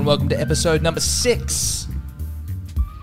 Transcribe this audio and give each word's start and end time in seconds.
And 0.00 0.06
welcome 0.06 0.30
to 0.30 0.40
episode 0.40 0.80
number 0.80 0.98
six 0.98 1.86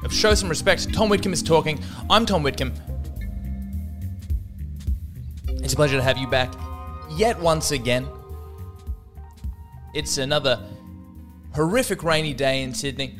of 0.04 0.12
Show 0.12 0.34
Some 0.34 0.50
Respect. 0.50 0.92
Tom 0.96 1.10
Whitcomb 1.10 1.32
is 1.32 1.44
talking. 1.44 1.80
I'm 2.10 2.26
Tom 2.26 2.42
Whitcomb. 2.42 2.74
It's 5.48 5.74
a 5.74 5.76
pleasure 5.76 5.98
to 5.98 6.02
have 6.02 6.18
you 6.18 6.28
back 6.28 6.52
yet 7.12 7.40
once 7.40 7.70
again. 7.70 8.08
It's 9.94 10.18
another 10.18 10.60
horrific 11.54 12.02
rainy 12.02 12.34
day 12.34 12.64
in 12.64 12.74
Sydney. 12.74 13.20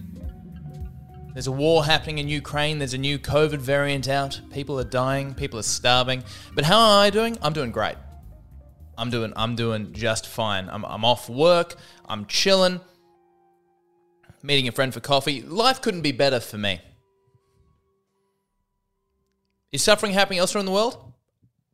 There's 1.34 1.46
a 1.46 1.52
war 1.52 1.86
happening 1.86 2.18
in 2.18 2.28
Ukraine. 2.28 2.80
There's 2.80 2.96
a 2.96 2.98
new 2.98 3.20
COVID 3.20 3.60
variant 3.60 4.10
out. 4.10 4.42
People 4.52 4.80
are 4.80 4.86
dying. 4.86 5.36
People 5.36 5.60
are 5.60 5.62
starving. 5.62 6.24
But 6.56 6.66
how 6.66 6.80
am 6.80 7.00
I 7.02 7.12
doing? 7.12 7.38
I'm 7.44 7.54
doing 7.54 7.70
great. 7.70 7.98
I'm 8.98 9.12
doing 9.12 9.34
I'm 9.36 9.56
doing 9.56 9.94
just 9.94 10.26
fine. 10.26 10.68
I'm, 10.68 10.84
I'm 10.84 11.06
off 11.06 11.30
work. 11.30 11.76
I'm 12.10 12.26
chilling. 12.26 12.82
Meeting 14.48 14.70
a 14.70 14.72
friend 14.72 14.94
for 14.94 15.02
coffee. 15.02 15.42
Life 15.42 15.82
couldn't 15.82 16.04
be 16.04 16.14
better 16.14 16.40
for 16.40 16.58
me. 16.58 16.80
Is 19.74 19.84
suffering 19.84 20.14
happening 20.14 20.40
elsewhere 20.40 20.62
in 20.62 20.66
the 20.66 20.72
world? 20.72 21.12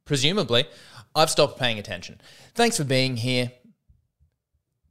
Presumably. 0.05 0.65
I've 1.13 1.29
stopped 1.29 1.59
paying 1.59 1.77
attention. 1.77 2.19
Thanks 2.55 2.77
for 2.77 2.83
being 2.83 3.17
here. 3.17 3.51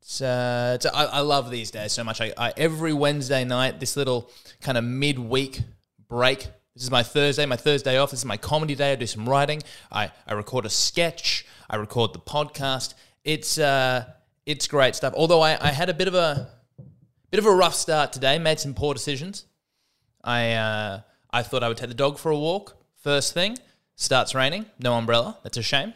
It's, 0.00 0.20
uh, 0.22 0.74
it's, 0.76 0.86
I, 0.86 1.06
I 1.06 1.20
love 1.22 1.50
these 1.50 1.72
days 1.72 1.90
so 1.90 2.04
much. 2.04 2.20
I, 2.20 2.32
I 2.38 2.52
every 2.56 2.92
Wednesday 2.92 3.44
night, 3.44 3.80
this 3.80 3.96
little 3.96 4.30
kind 4.60 4.78
of 4.78 4.84
midweek 4.84 5.62
break. 6.08 6.46
This 6.74 6.84
is 6.84 6.90
my 6.92 7.02
Thursday, 7.02 7.46
my 7.46 7.56
Thursday 7.56 7.98
off. 7.98 8.12
This 8.12 8.20
is 8.20 8.24
my 8.24 8.36
comedy 8.36 8.76
day. 8.76 8.92
I 8.92 8.94
do 8.94 9.08
some 9.08 9.28
writing. 9.28 9.60
I, 9.90 10.12
I 10.24 10.34
record 10.34 10.66
a 10.66 10.70
sketch. 10.70 11.44
I 11.68 11.74
record 11.74 12.12
the 12.12 12.20
podcast. 12.20 12.94
It's 13.24 13.58
uh, 13.58 14.04
it's 14.46 14.68
great 14.68 14.94
stuff. 14.94 15.14
Although 15.16 15.40
I, 15.40 15.58
I 15.60 15.72
had 15.72 15.88
a 15.88 15.94
bit 15.94 16.06
of 16.06 16.14
a 16.14 16.48
bit 17.32 17.38
of 17.38 17.46
a 17.46 17.50
rough 17.50 17.74
start 17.74 18.12
today. 18.12 18.38
Made 18.38 18.60
some 18.60 18.74
poor 18.74 18.92
decisions. 18.92 19.46
I 20.22 20.52
uh, 20.52 21.00
I 21.30 21.42
thought 21.42 21.64
I 21.64 21.68
would 21.68 21.78
take 21.78 21.88
the 21.88 21.94
dog 21.94 22.18
for 22.18 22.30
a 22.30 22.38
walk. 22.38 22.76
First 23.02 23.32
thing, 23.32 23.56
starts 23.96 24.34
raining. 24.34 24.66
No 24.78 24.92
umbrella. 24.94 25.38
That's 25.42 25.56
a 25.56 25.62
shame. 25.62 25.94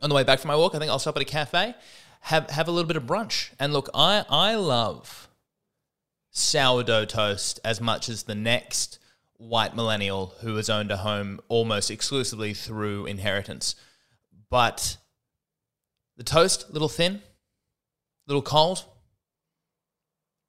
On 0.00 0.08
the 0.08 0.14
way 0.14 0.22
back 0.22 0.38
from 0.38 0.48
my 0.48 0.56
walk, 0.56 0.74
I 0.74 0.78
think 0.78 0.88
I'll 0.88 1.00
stop 1.00 1.16
at 1.16 1.22
a 1.22 1.26
cafe, 1.26 1.74
have 2.20 2.48
have 2.50 2.68
a 2.68 2.70
little 2.70 2.86
bit 2.86 2.96
of 2.96 3.02
brunch. 3.02 3.50
And 3.58 3.72
look, 3.72 3.90
I 3.92 4.24
I 4.30 4.54
love 4.54 5.28
sourdough 6.30 7.06
toast 7.06 7.58
as 7.64 7.80
much 7.80 8.08
as 8.08 8.22
the 8.22 8.36
next 8.36 9.00
white 9.36 9.74
millennial 9.74 10.34
who 10.42 10.54
has 10.56 10.70
owned 10.70 10.92
a 10.92 10.98
home 10.98 11.40
almost 11.48 11.90
exclusively 11.90 12.54
through 12.54 13.06
inheritance. 13.06 13.74
But 14.48 14.96
the 16.16 16.22
toast, 16.22 16.70
little 16.72 16.88
thin, 16.88 17.22
little 18.28 18.42
cold, 18.42 18.84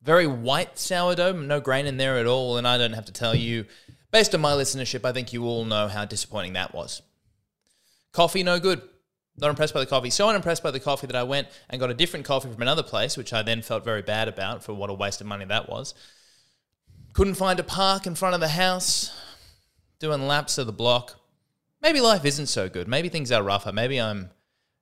very 0.03 0.27
white 0.27 0.77
sourdough, 0.80 1.33
no 1.33 1.59
grain 1.59 1.85
in 1.85 1.97
there 1.97 2.17
at 2.17 2.25
all. 2.25 2.57
And 2.57 2.67
I 2.67 2.77
don't 2.77 2.94
have 2.94 3.05
to 3.05 3.13
tell 3.13 3.35
you, 3.35 3.66
based 4.11 4.33
on 4.33 4.41
my 4.41 4.53
listenership, 4.53 5.05
I 5.05 5.11
think 5.11 5.33
you 5.33 5.45
all 5.45 5.66
know 5.66 5.88
how 5.88 6.05
disappointing 6.05 6.53
that 6.53 6.73
was. 6.73 7.02
Coffee, 8.11 8.44
no 8.44 8.59
good. 8.59 8.81
Not 9.38 9.49
impressed 9.49 9.73
by 9.73 9.79
the 9.79 9.85
coffee. 9.85 10.09
So 10.09 10.27
unimpressed 10.27 10.61
by 10.61 10.72
the 10.72 10.79
coffee 10.79 11.07
that 11.07 11.16
I 11.16 11.23
went 11.23 11.47
and 11.69 11.79
got 11.79 11.89
a 11.89 11.95
different 11.95 12.25
coffee 12.25 12.52
from 12.52 12.61
another 12.61 12.83
place, 12.83 13.16
which 13.16 13.33
I 13.33 13.41
then 13.41 13.61
felt 13.61 13.85
very 13.85 14.02
bad 14.02 14.27
about 14.27 14.63
for 14.63 14.73
what 14.73 14.89
a 14.89 14.94
waste 14.94 15.22
of 15.22 15.27
money 15.27 15.45
that 15.45 15.69
was. 15.69 15.94
Couldn't 17.13 17.35
find 17.35 17.59
a 17.59 17.63
park 17.63 18.05
in 18.05 18.16
front 18.16 18.35
of 18.35 18.41
the 18.41 18.49
house, 18.49 19.12
doing 20.00 20.28
laps 20.28 20.57
of 20.57 20.66
the 20.66 20.73
block. 20.73 21.19
Maybe 21.81 22.01
life 22.01 22.25
isn't 22.25 22.47
so 22.47 22.69
good. 22.69 22.88
Maybe 22.88 23.09
things 23.09 23.31
are 23.31 23.41
rougher. 23.41 23.72
Maybe 23.72 24.00
I'm 24.00 24.29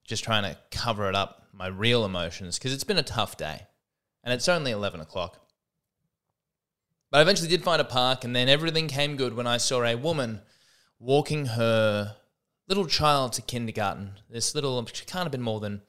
just 0.03 0.23
trying 0.23 0.43
to 0.43 0.57
cover 0.71 1.07
it 1.07 1.15
up, 1.15 1.47
my 1.53 1.67
real 1.67 2.03
emotions, 2.03 2.57
because 2.57 2.73
it's 2.73 2.83
been 2.83 2.97
a 2.97 3.03
tough 3.03 3.37
day. 3.37 3.67
And 4.29 4.35
it's 4.35 4.47
only 4.47 4.69
11 4.69 5.01
o'clock. 5.01 5.39
But 7.09 7.17
I 7.17 7.21
eventually 7.23 7.49
did 7.49 7.63
find 7.63 7.81
a 7.81 7.83
park, 7.83 8.23
and 8.23 8.35
then 8.35 8.47
everything 8.47 8.87
came 8.87 9.15
good 9.15 9.35
when 9.35 9.47
I 9.47 9.57
saw 9.57 9.83
a 9.83 9.95
woman 9.95 10.41
walking 10.99 11.47
her 11.47 12.15
little 12.67 12.85
child 12.85 13.33
to 13.33 13.41
kindergarten. 13.41 14.19
This 14.29 14.53
little, 14.53 14.85
she 14.85 15.03
can't 15.05 15.23
have 15.23 15.31
been 15.31 15.41
more 15.41 15.59
than 15.59 15.81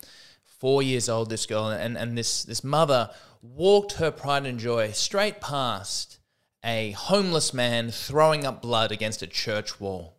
four 0.43 0.83
years 0.83 1.07
old, 1.11 1.29
this 1.29 1.45
girl, 1.45 1.69
and, 1.69 1.99
and 1.99 2.17
this, 2.17 2.43
this 2.45 2.65
mother 2.65 3.11
walked 3.43 3.93
her 3.99 4.11
pride 4.11 4.47
and 4.47 4.59
joy 4.59 4.93
straight 4.93 5.43
past 5.43 6.19
a 6.65 6.93
homeless 6.93 7.53
man 7.53 7.91
throwing 7.91 8.47
up 8.47 8.63
blood 8.63 8.91
against 8.91 9.21
a 9.21 9.27
church 9.27 9.79
wall. 9.79 10.17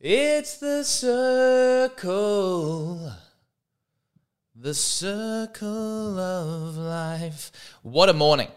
It's 0.00 0.56
the 0.56 0.82
circle, 0.82 1.92
the 4.60 4.74
circle 4.74 6.18
of 6.18 6.76
life. 6.76 7.50
What 7.82 8.10
a 8.10 8.12
morning. 8.12 8.48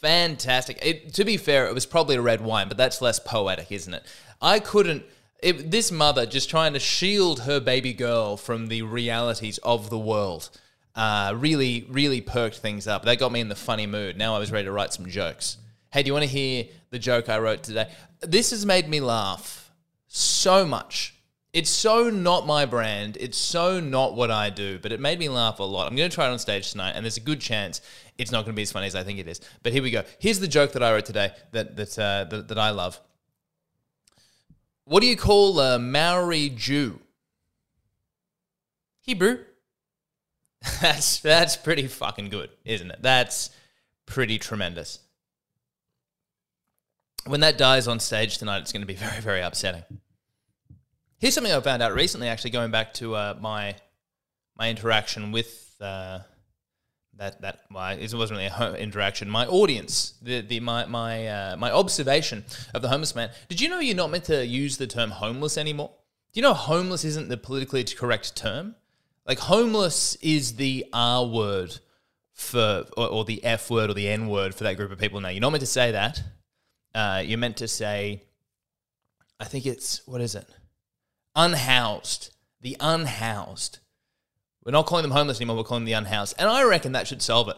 Fantastic. 0.00 0.78
It, 0.82 1.14
to 1.14 1.24
be 1.24 1.36
fair, 1.36 1.66
it 1.66 1.74
was 1.74 1.86
probably 1.86 2.16
a 2.16 2.20
red 2.20 2.40
wine, 2.40 2.66
but 2.66 2.76
that's 2.76 3.00
less 3.00 3.20
poetic, 3.20 3.70
isn't 3.70 3.94
it? 3.94 4.04
I 4.42 4.58
couldn't. 4.58 5.04
It, 5.40 5.70
this 5.70 5.92
mother 5.92 6.26
just 6.26 6.50
trying 6.50 6.72
to 6.72 6.80
shield 6.80 7.40
her 7.40 7.60
baby 7.60 7.92
girl 7.92 8.36
from 8.36 8.66
the 8.66 8.82
realities 8.82 9.58
of 9.58 9.90
the 9.90 9.98
world 9.98 10.50
uh, 10.96 11.34
really, 11.36 11.86
really 11.88 12.20
perked 12.20 12.56
things 12.56 12.88
up. 12.88 13.04
That 13.04 13.20
got 13.20 13.30
me 13.30 13.40
in 13.40 13.48
the 13.48 13.54
funny 13.54 13.86
mood. 13.86 14.16
Now 14.16 14.34
I 14.34 14.40
was 14.40 14.50
ready 14.50 14.64
to 14.64 14.72
write 14.72 14.92
some 14.92 15.06
jokes. 15.06 15.58
Hey, 15.92 16.02
do 16.02 16.08
you 16.08 16.12
want 16.12 16.24
to 16.24 16.30
hear 16.30 16.64
the 16.90 16.98
joke 16.98 17.28
I 17.28 17.38
wrote 17.38 17.62
today? 17.62 17.88
This 18.20 18.50
has 18.50 18.66
made 18.66 18.88
me 18.88 18.98
laugh 18.98 19.72
so 20.08 20.66
much. 20.66 21.14
It's 21.52 21.70
so 21.70 22.10
not 22.10 22.46
my 22.46 22.66
brand. 22.66 23.16
It's 23.18 23.38
so 23.38 23.80
not 23.80 24.14
what 24.14 24.30
I 24.30 24.50
do, 24.50 24.78
but 24.78 24.92
it 24.92 25.00
made 25.00 25.18
me 25.18 25.30
laugh 25.30 25.60
a 25.60 25.62
lot. 25.62 25.88
I'm 25.88 25.96
going 25.96 26.10
to 26.10 26.14
try 26.14 26.26
it 26.26 26.30
on 26.30 26.38
stage 26.38 26.70
tonight, 26.72 26.92
and 26.92 27.04
there's 27.04 27.16
a 27.16 27.20
good 27.20 27.40
chance 27.40 27.80
it's 28.18 28.30
not 28.30 28.44
going 28.44 28.52
to 28.52 28.56
be 28.56 28.62
as 28.62 28.72
funny 28.72 28.86
as 28.86 28.94
I 28.94 29.02
think 29.02 29.18
it 29.18 29.26
is. 29.26 29.40
But 29.62 29.72
here 29.72 29.82
we 29.82 29.90
go. 29.90 30.04
Here's 30.18 30.40
the 30.40 30.48
joke 30.48 30.72
that 30.72 30.82
I 30.82 30.92
wrote 30.92 31.06
today 31.06 31.32
that 31.52 31.76
that 31.76 31.98
uh, 31.98 32.24
that, 32.24 32.48
that 32.48 32.58
I 32.58 32.70
love. 32.70 33.00
What 34.84 35.00
do 35.00 35.06
you 35.06 35.16
call 35.16 35.58
a 35.60 35.78
Maori 35.78 36.50
Jew? 36.50 37.00
Hebrew. 39.00 39.44
That's 40.82 41.20
that's 41.20 41.56
pretty 41.56 41.86
fucking 41.86 42.30
good, 42.30 42.50
isn't 42.64 42.90
it? 42.90 42.98
That's 43.00 43.50
pretty 44.06 44.38
tremendous. 44.38 44.98
When 47.26 47.40
that 47.40 47.56
dies 47.56 47.86
on 47.86 48.00
stage 48.00 48.38
tonight, 48.38 48.58
it's 48.62 48.72
going 48.72 48.82
to 48.82 48.86
be 48.86 48.94
very 48.94 49.20
very 49.20 49.40
upsetting. 49.40 49.84
Here's 51.18 51.34
something 51.34 51.52
I 51.52 51.60
found 51.60 51.82
out 51.82 51.94
recently, 51.94 52.28
actually, 52.28 52.50
going 52.50 52.70
back 52.70 52.94
to 52.94 53.16
uh, 53.16 53.36
my 53.40 53.74
my 54.56 54.70
interaction 54.70 55.32
with 55.32 55.74
uh, 55.80 56.20
that 57.16 57.40
that 57.40 57.62
my 57.70 57.94
it 57.94 58.14
wasn't 58.14 58.38
really 58.38 58.50
an 58.56 58.76
interaction. 58.76 59.28
My 59.28 59.44
audience, 59.46 60.14
the 60.22 60.42
the 60.42 60.60
my 60.60 60.86
my 60.86 61.26
uh, 61.26 61.56
my 61.56 61.72
observation 61.72 62.44
of 62.72 62.82
the 62.82 62.88
homeless 62.88 63.16
man. 63.16 63.30
Did 63.48 63.60
you 63.60 63.68
know 63.68 63.80
you're 63.80 63.96
not 63.96 64.12
meant 64.12 64.24
to 64.24 64.46
use 64.46 64.76
the 64.76 64.86
term 64.86 65.10
homeless 65.10 65.58
anymore? 65.58 65.90
Do 66.32 66.38
you 66.38 66.42
know 66.42 66.54
homeless 66.54 67.04
isn't 67.04 67.28
the 67.28 67.36
politically 67.36 67.82
correct 67.82 68.36
term? 68.36 68.76
Like 69.26 69.40
homeless 69.40 70.14
is 70.16 70.54
the 70.54 70.86
R 70.92 71.26
word 71.26 71.78
for, 72.32 72.84
or, 72.96 73.08
or, 73.08 73.24
the 73.24 73.44
F 73.44 73.68
word 73.68 73.90
or 73.90 73.94
the 73.94 74.08
N 74.08 74.28
word 74.28 74.54
for 74.54 74.62
that 74.62 74.76
group 74.76 74.92
of 74.92 74.98
people. 74.98 75.20
Now 75.20 75.30
you're 75.30 75.40
not 75.40 75.50
meant 75.50 75.62
to 75.62 75.66
say 75.66 75.90
that. 75.90 76.22
Uh, 76.94 77.22
you're 77.26 77.38
meant 77.38 77.56
to 77.56 77.66
say, 77.66 78.22
I 79.40 79.44
think 79.44 79.66
it's 79.66 80.06
what 80.06 80.20
is 80.20 80.36
it? 80.36 80.48
Unhoused. 81.38 82.34
The 82.60 82.76
unhoused. 82.80 83.78
We're 84.64 84.72
not 84.72 84.86
calling 84.86 85.04
them 85.04 85.12
homeless 85.12 85.38
anymore. 85.38 85.56
We're 85.56 85.62
calling 85.62 85.84
them 85.84 85.86
the 85.86 85.92
unhoused, 85.92 86.34
and 86.38 86.48
I 86.48 86.64
reckon 86.64 86.92
that 86.92 87.06
should 87.06 87.22
solve 87.22 87.48
it. 87.48 87.56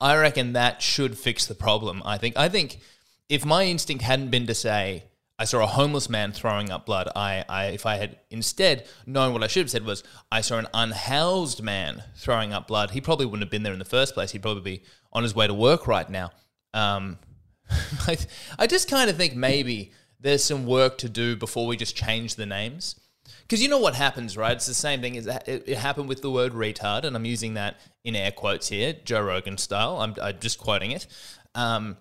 I 0.00 0.16
reckon 0.16 0.54
that 0.54 0.82
should 0.82 1.16
fix 1.16 1.46
the 1.46 1.54
problem. 1.54 2.02
I 2.04 2.18
think. 2.18 2.36
I 2.36 2.48
think 2.48 2.80
if 3.28 3.44
my 3.44 3.64
instinct 3.64 4.02
hadn't 4.02 4.30
been 4.30 4.46
to 4.46 4.54
say 4.54 5.04
I 5.38 5.44
saw 5.44 5.62
a 5.62 5.66
homeless 5.66 6.08
man 6.08 6.32
throwing 6.32 6.70
up 6.70 6.84
blood. 6.84 7.08
I, 7.14 7.44
I, 7.48 7.66
if 7.66 7.86
I 7.86 7.96
had 7.96 8.18
instead 8.28 8.86
known 9.06 9.32
what 9.32 9.44
I 9.44 9.46
should 9.46 9.62
have 9.62 9.70
said 9.70 9.84
was, 9.84 10.02
I 10.32 10.40
saw 10.40 10.58
an 10.58 10.66
unhoused 10.74 11.62
man 11.62 12.02
throwing 12.16 12.52
up 12.52 12.66
blood. 12.66 12.90
He 12.90 13.00
probably 13.00 13.26
wouldn't 13.26 13.42
have 13.42 13.50
been 13.50 13.62
there 13.62 13.72
in 13.72 13.78
the 13.78 13.84
first 13.84 14.14
place. 14.14 14.32
He'd 14.32 14.42
probably 14.42 14.62
be 14.62 14.82
on 15.12 15.22
his 15.22 15.36
way 15.36 15.46
to 15.46 15.54
work 15.54 15.86
right 15.86 16.10
now. 16.10 16.32
Um, 16.74 17.18
I, 18.08 18.18
I 18.58 18.66
just 18.66 18.90
kind 18.90 19.08
of 19.08 19.16
think 19.16 19.36
maybe 19.36 19.92
there's 20.18 20.42
some 20.42 20.66
work 20.66 20.98
to 20.98 21.08
do 21.08 21.36
before 21.36 21.68
we 21.68 21.76
just 21.76 21.94
change 21.94 22.34
the 22.34 22.46
names. 22.46 22.96
Because 23.42 23.62
you 23.62 23.68
know 23.68 23.78
what 23.78 23.94
happens, 23.94 24.36
right? 24.36 24.52
It's 24.52 24.66
the 24.66 24.74
same 24.74 25.00
thing. 25.00 25.14
It 25.16 25.78
happened 25.78 26.08
with 26.08 26.22
the 26.22 26.30
word 26.30 26.52
retard, 26.52 27.04
and 27.04 27.14
I'm 27.16 27.24
using 27.24 27.54
that 27.54 27.80
in 28.04 28.16
air 28.16 28.32
quotes 28.32 28.68
here, 28.68 28.94
Joe 29.04 29.22
Rogan 29.22 29.58
style. 29.58 29.98
I'm, 30.00 30.14
I'm 30.20 30.38
just 30.40 30.58
quoting 30.58 30.90
it. 30.92 31.06
Um, 31.54 31.96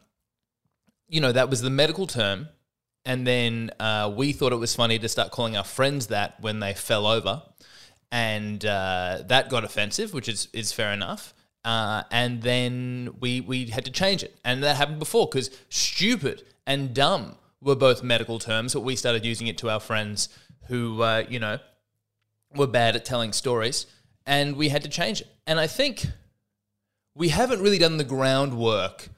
you 1.07 1.21
know, 1.21 1.31
that 1.31 1.49
was 1.49 1.61
the 1.61 1.69
medical 1.69 2.07
term 2.07 2.49
and 3.07 3.25
then 3.25 3.71
uh, 3.79 4.11
we 4.13 4.33
thought 4.33 4.51
it 4.51 4.57
was 4.57 4.75
funny 4.75 4.99
to 4.99 5.07
start 5.07 5.31
calling 5.31 5.55
our 5.55 5.63
friends 5.63 6.07
that 6.07 6.39
when 6.41 6.59
they 6.59 6.73
fell 6.73 7.07
over, 7.07 7.41
and 8.11 8.63
uh, 8.65 9.19
that 9.27 9.49
got 9.49 9.63
offensive, 9.63 10.13
which 10.13 10.27
is 10.27 10.49
is 10.51 10.73
fair 10.73 10.91
enough. 10.91 11.33
Uh, 11.63 12.03
and 12.11 12.41
then 12.41 13.15
we 13.21 13.39
we 13.39 13.67
had 13.67 13.85
to 13.85 13.91
change 13.91 14.23
it, 14.23 14.37
and 14.43 14.61
that 14.61 14.75
happened 14.75 14.99
before 14.99 15.25
because 15.25 15.49
stupid 15.69 16.43
and 16.67 16.93
dumb 16.93 17.35
were 17.61 17.75
both 17.75 18.03
medical 18.03 18.39
terms, 18.39 18.73
but 18.73 18.81
we 18.81 18.97
started 18.97 19.25
using 19.25 19.47
it 19.47 19.57
to 19.57 19.69
our 19.69 19.79
friends 19.79 20.27
who 20.67 21.01
uh, 21.01 21.23
you 21.29 21.39
know 21.39 21.59
were 22.55 22.67
bad 22.67 22.95
at 22.95 23.05
telling 23.05 23.33
stories, 23.33 23.85
and 24.25 24.55
we 24.55 24.69
had 24.69 24.83
to 24.83 24.89
change 24.89 25.21
it. 25.21 25.27
And 25.45 25.59
I 25.59 25.67
think 25.67 26.05
we 27.15 27.29
haven't 27.29 27.61
really 27.61 27.77
done 27.77 27.97
the 27.97 28.03
groundwork 28.03 29.09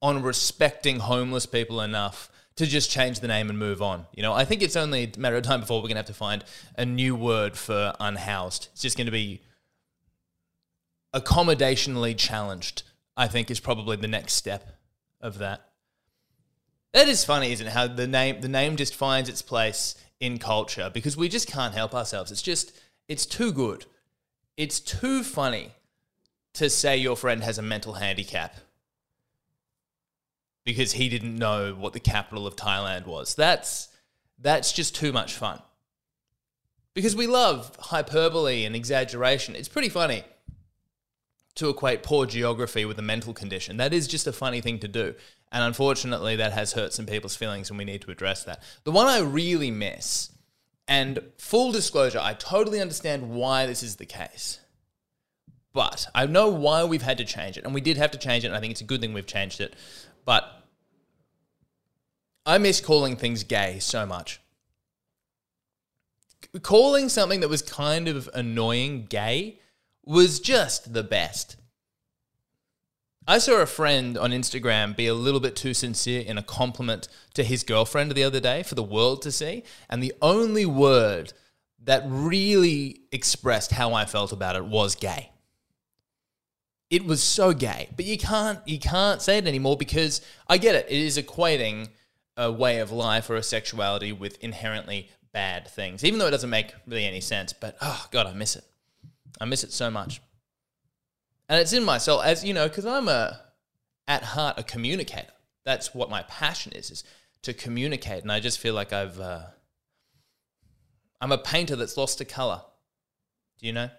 on 0.00 0.22
respecting 0.22 0.98
homeless 0.98 1.46
people 1.46 1.80
enough 1.80 2.28
to 2.56 2.66
just 2.66 2.90
change 2.90 3.20
the 3.20 3.28
name 3.28 3.48
and 3.48 3.58
move 3.58 3.80
on. 3.80 4.06
You 4.14 4.22
know, 4.22 4.32
I 4.32 4.44
think 4.44 4.62
it's 4.62 4.76
only 4.76 5.10
a 5.14 5.18
matter 5.18 5.36
of 5.36 5.42
time 5.42 5.60
before 5.60 5.78
we're 5.78 5.88
going 5.88 5.92
to 5.92 6.00
have 6.00 6.06
to 6.06 6.14
find 6.14 6.44
a 6.76 6.84
new 6.84 7.14
word 7.14 7.56
for 7.56 7.94
unhoused. 7.98 8.68
It's 8.72 8.82
just 8.82 8.96
going 8.96 9.06
to 9.06 9.12
be 9.12 9.40
accommodationally 11.14 12.16
challenged, 12.16 12.82
I 13.16 13.28
think 13.28 13.50
is 13.50 13.60
probably 13.60 13.96
the 13.96 14.08
next 14.08 14.34
step 14.34 14.68
of 15.20 15.38
that. 15.38 15.68
That 16.92 17.08
is 17.08 17.24
funny, 17.24 17.52
isn't 17.52 17.66
it? 17.66 17.72
How 17.72 17.86
the 17.86 18.06
name 18.06 18.42
the 18.42 18.48
name 18.48 18.76
just 18.76 18.94
finds 18.94 19.28
its 19.30 19.40
place 19.40 19.94
in 20.22 20.38
culture 20.38 20.88
because 20.94 21.16
we 21.16 21.28
just 21.28 21.48
can't 21.48 21.74
help 21.74 21.94
ourselves. 21.94 22.30
It's 22.30 22.40
just 22.40 22.72
it's 23.08 23.26
too 23.26 23.52
good. 23.52 23.84
It's 24.56 24.78
too 24.78 25.24
funny 25.24 25.72
to 26.54 26.70
say 26.70 26.96
your 26.96 27.16
friend 27.16 27.42
has 27.42 27.58
a 27.58 27.62
mental 27.62 27.94
handicap 27.94 28.56
because 30.64 30.92
he 30.92 31.08
didn't 31.08 31.36
know 31.36 31.74
what 31.74 31.92
the 31.92 32.00
capital 32.00 32.46
of 32.46 32.54
Thailand 32.54 33.06
was. 33.06 33.34
That's 33.34 33.88
that's 34.38 34.72
just 34.72 34.94
too 34.94 35.12
much 35.12 35.34
fun. 35.34 35.60
Because 36.94 37.16
we 37.16 37.26
love 37.26 37.74
hyperbole 37.80 38.64
and 38.64 38.76
exaggeration. 38.76 39.56
It's 39.56 39.68
pretty 39.68 39.88
funny 39.88 40.22
to 41.56 41.68
equate 41.68 42.04
poor 42.04 42.26
geography 42.26 42.84
with 42.84 42.98
a 42.98 43.02
mental 43.02 43.34
condition. 43.34 43.76
That 43.76 43.92
is 43.92 44.06
just 44.06 44.28
a 44.28 44.32
funny 44.32 44.60
thing 44.60 44.78
to 44.80 44.88
do. 44.88 45.14
And 45.52 45.62
unfortunately, 45.62 46.36
that 46.36 46.52
has 46.52 46.72
hurt 46.72 46.94
some 46.94 47.04
people's 47.04 47.36
feelings, 47.36 47.68
and 47.68 47.78
we 47.78 47.84
need 47.84 48.00
to 48.02 48.10
address 48.10 48.42
that. 48.44 48.62
The 48.84 48.90
one 48.90 49.06
I 49.06 49.20
really 49.20 49.70
miss, 49.70 50.30
and 50.88 51.20
full 51.36 51.72
disclosure, 51.72 52.20
I 52.20 52.32
totally 52.32 52.80
understand 52.80 53.30
why 53.30 53.66
this 53.66 53.82
is 53.82 53.96
the 53.96 54.06
case. 54.06 54.60
But 55.74 56.06
I 56.14 56.24
know 56.24 56.48
why 56.48 56.84
we've 56.84 57.02
had 57.02 57.18
to 57.18 57.24
change 57.24 57.58
it, 57.58 57.64
and 57.64 57.74
we 57.74 57.82
did 57.82 57.98
have 57.98 58.10
to 58.12 58.18
change 58.18 58.44
it, 58.44 58.48
and 58.48 58.56
I 58.56 58.60
think 58.60 58.72
it's 58.72 58.80
a 58.80 58.84
good 58.84 59.02
thing 59.02 59.12
we've 59.12 59.26
changed 59.26 59.60
it. 59.60 59.76
But 60.24 60.44
I 62.46 62.56
miss 62.56 62.80
calling 62.80 63.16
things 63.16 63.44
gay 63.44 63.78
so 63.78 64.06
much. 64.06 64.40
Calling 66.62 67.10
something 67.10 67.40
that 67.40 67.48
was 67.48 67.62
kind 67.62 68.08
of 68.08 68.28
annoying 68.34 69.04
gay 69.04 69.60
was 70.02 70.40
just 70.40 70.94
the 70.94 71.04
best. 71.04 71.56
I 73.26 73.38
saw 73.38 73.60
a 73.60 73.66
friend 73.66 74.18
on 74.18 74.32
Instagram 74.32 74.96
be 74.96 75.06
a 75.06 75.14
little 75.14 75.38
bit 75.38 75.54
too 75.54 75.74
sincere 75.74 76.22
in 76.22 76.38
a 76.38 76.42
compliment 76.42 77.06
to 77.34 77.44
his 77.44 77.62
girlfriend 77.62 78.12
the 78.12 78.24
other 78.24 78.40
day 78.40 78.64
for 78.64 78.74
the 78.74 78.82
world 78.82 79.22
to 79.22 79.30
see. 79.30 79.62
And 79.88 80.02
the 80.02 80.12
only 80.20 80.66
word 80.66 81.32
that 81.84 82.04
really 82.06 83.02
expressed 83.12 83.72
how 83.72 83.94
I 83.94 84.06
felt 84.06 84.32
about 84.32 84.56
it 84.56 84.64
was 84.64 84.96
gay. 84.96 85.30
It 86.90 87.04
was 87.04 87.22
so 87.22 87.52
gay, 87.52 87.88
but 87.96 88.04
you 88.04 88.18
can't 88.18 88.58
you 88.66 88.78
can't 88.78 89.22
say 89.22 89.38
it 89.38 89.46
anymore 89.46 89.76
because 89.76 90.20
I 90.46 90.58
get 90.58 90.74
it. 90.74 90.86
It 90.90 91.00
is 91.00 91.16
equating 91.16 91.88
a 92.36 92.52
way 92.52 92.80
of 92.80 92.90
life 92.90 93.30
or 93.30 93.36
a 93.36 93.42
sexuality 93.42 94.12
with 94.12 94.36
inherently 94.42 95.08
bad 95.32 95.68
things, 95.68 96.04
even 96.04 96.18
though 96.18 96.26
it 96.26 96.32
doesn't 96.32 96.50
make 96.50 96.74
really 96.86 97.06
any 97.06 97.20
sense. 97.20 97.54
But 97.54 97.76
oh 97.80 98.06
god, 98.10 98.26
I 98.26 98.34
miss 98.34 98.56
it. 98.56 98.64
I 99.40 99.46
miss 99.46 99.64
it 99.64 99.72
so 99.72 99.90
much. 99.90 100.20
And 101.52 101.60
it's 101.60 101.74
in 101.74 101.84
my 101.84 101.98
soul, 101.98 102.22
as 102.22 102.42
you 102.42 102.54
know, 102.54 102.66
because 102.66 102.86
I'm 102.86 103.08
a 103.08 103.38
at 104.08 104.22
heart 104.22 104.58
a 104.58 104.62
communicator. 104.62 105.34
That's 105.66 105.94
what 105.94 106.08
my 106.08 106.22
passion 106.22 106.72
is, 106.72 106.90
is 106.90 107.04
to 107.42 107.52
communicate. 107.52 108.22
And 108.22 108.32
I 108.32 108.40
just 108.40 108.58
feel 108.58 108.72
like 108.72 108.94
I've 108.94 109.20
uh, 109.20 109.42
I'm 111.20 111.30
a 111.30 111.36
painter 111.36 111.76
that's 111.76 111.98
lost 111.98 112.22
a 112.22 112.24
color. 112.24 112.62
Do 113.60 113.66
you 113.66 113.74
know? 113.74 113.90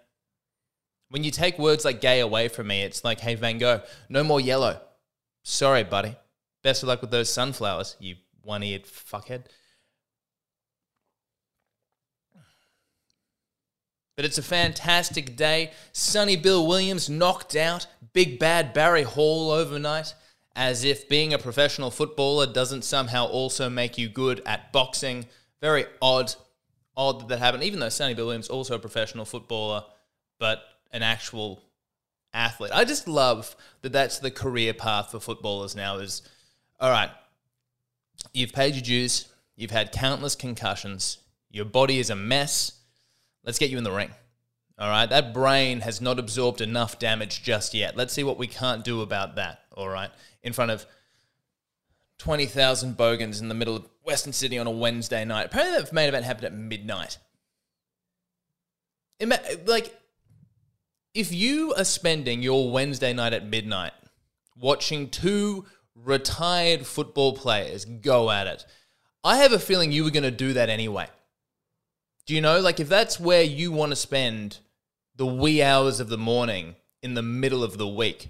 When 1.09 1.23
you 1.23 1.29
take 1.29 1.59
words 1.59 1.85
like 1.85 2.01
gay 2.01 2.21
away 2.21 2.47
from 2.47 2.65
me, 2.65 2.81
it's 2.81 3.03
like, 3.03 3.19
hey, 3.19 3.35
Van 3.35 3.59
Gogh, 3.59 3.83
no 4.09 4.23
more 4.23 4.41
yellow. 4.41 4.81
Sorry, 5.43 5.83
buddy. 5.83 6.15
Best 6.63 6.81
of 6.81 6.89
luck 6.89 7.01
with 7.01 7.11
those 7.11 7.31
sunflowers, 7.31 7.97
you 7.99 8.15
one 8.41 8.63
eared 8.63 8.85
fuckhead. 8.85 9.43
But 14.15 14.25
it's 14.25 14.37
a 14.37 14.43
fantastic 14.43 15.35
day. 15.35 15.71
Sonny 15.91 16.35
Bill 16.35 16.67
Williams 16.67 17.09
knocked 17.09 17.55
out 17.55 17.87
big 18.13 18.37
bad 18.37 18.73
Barry 18.73 19.03
Hall 19.03 19.49
overnight, 19.49 20.13
as 20.55 20.83
if 20.83 21.09
being 21.09 21.33
a 21.33 21.39
professional 21.39 21.89
footballer 21.89 22.45
doesn't 22.45 22.83
somehow 22.83 23.25
also 23.25 23.69
make 23.69 23.97
you 23.97 24.07
good 24.07 24.41
at 24.45 24.71
boxing. 24.71 25.25
Very 25.61 25.85
odd, 26.01 26.35
odd 26.95 27.21
that 27.21 27.29
that 27.29 27.39
happened, 27.39 27.63
even 27.63 27.79
though 27.79 27.89
Sonny 27.89 28.13
Bill 28.13 28.27
Williams 28.27 28.49
also 28.49 28.75
a 28.75 28.79
professional 28.79 29.25
footballer, 29.25 29.83
but 30.39 30.63
an 30.91 31.01
actual 31.01 31.63
athlete. 32.33 32.71
I 32.73 32.85
just 32.85 33.07
love 33.07 33.55
that 33.81 33.93
that's 33.93 34.19
the 34.19 34.31
career 34.31 34.73
path 34.73 35.11
for 35.11 35.19
footballers 35.19 35.75
now 35.75 35.97
is, 35.97 36.21
all 36.79 36.91
right, 36.91 37.09
you've 38.31 38.53
paid 38.53 38.75
your 38.75 38.83
dues, 38.83 39.27
you've 39.55 39.71
had 39.71 39.91
countless 39.91 40.35
concussions, 40.35 41.17
your 41.49 41.65
body 41.65 41.97
is 41.97 42.11
a 42.11 42.15
mess, 42.15 42.82
Let's 43.43 43.59
get 43.59 43.69
you 43.69 43.77
in 43.77 43.83
the 43.83 43.91
ring. 43.91 44.11
All 44.79 44.89
right, 44.89 45.09
that 45.09 45.33
brain 45.33 45.81
has 45.81 46.01
not 46.01 46.17
absorbed 46.17 46.61
enough 46.61 46.97
damage 46.97 47.43
just 47.43 47.73
yet. 47.73 47.95
Let's 47.95 48.13
see 48.13 48.23
what 48.23 48.37
we 48.37 48.47
can't 48.47 48.83
do 48.83 49.01
about 49.01 49.35
that. 49.35 49.59
All 49.75 49.89
right, 49.89 50.09
in 50.41 50.53
front 50.53 50.71
of 50.71 50.85
20,000 52.19 52.97
bogans 52.97 53.41
in 53.41 53.49
the 53.49 53.55
middle 53.55 53.75
of 53.75 53.87
Western 54.03 54.33
Sydney 54.33 54.57
on 54.57 54.67
a 54.67 54.71
Wednesday 54.71 55.25
night. 55.25 55.45
Apparently, 55.45 55.79
that 55.79 55.93
main 55.93 56.07
event 56.07 56.25
happened 56.25 56.45
at 56.45 56.53
midnight. 56.53 57.17
Like, 59.65 59.95
if 61.13 61.31
you 61.31 61.73
are 61.75 61.83
spending 61.83 62.41
your 62.41 62.71
Wednesday 62.71 63.13
night 63.13 63.33
at 63.33 63.45
midnight 63.45 63.93
watching 64.57 65.09
two 65.09 65.65
retired 65.95 66.87
football 66.87 67.33
players 67.33 67.85
go 67.85 68.31
at 68.31 68.47
it, 68.47 68.65
I 69.23 69.37
have 69.37 69.53
a 69.53 69.59
feeling 69.59 69.91
you 69.91 70.03
were 70.03 70.11
going 70.11 70.23
to 70.23 70.31
do 70.31 70.53
that 70.53 70.69
anyway. 70.69 71.07
Do 72.25 72.33
you 72.33 72.41
know, 72.41 72.59
like, 72.59 72.79
if 72.79 72.87
that's 72.87 73.19
where 73.19 73.43
you 73.43 73.71
want 73.71 73.91
to 73.91 73.95
spend 73.95 74.59
the 75.15 75.25
wee 75.25 75.61
hours 75.61 75.99
of 75.99 76.09
the 76.09 76.17
morning 76.17 76.75
in 77.01 77.13
the 77.13 77.21
middle 77.21 77.63
of 77.63 77.77
the 77.77 77.87
week, 77.87 78.29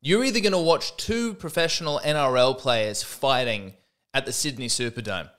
you're 0.00 0.24
either 0.24 0.40
going 0.40 0.52
to 0.52 0.58
watch 0.58 0.96
two 0.96 1.34
professional 1.34 2.00
NRL 2.04 2.56
players 2.58 3.02
fighting 3.02 3.74
at 4.14 4.26
the 4.26 4.32
Sydney 4.32 4.68
Superdome, 4.68 5.30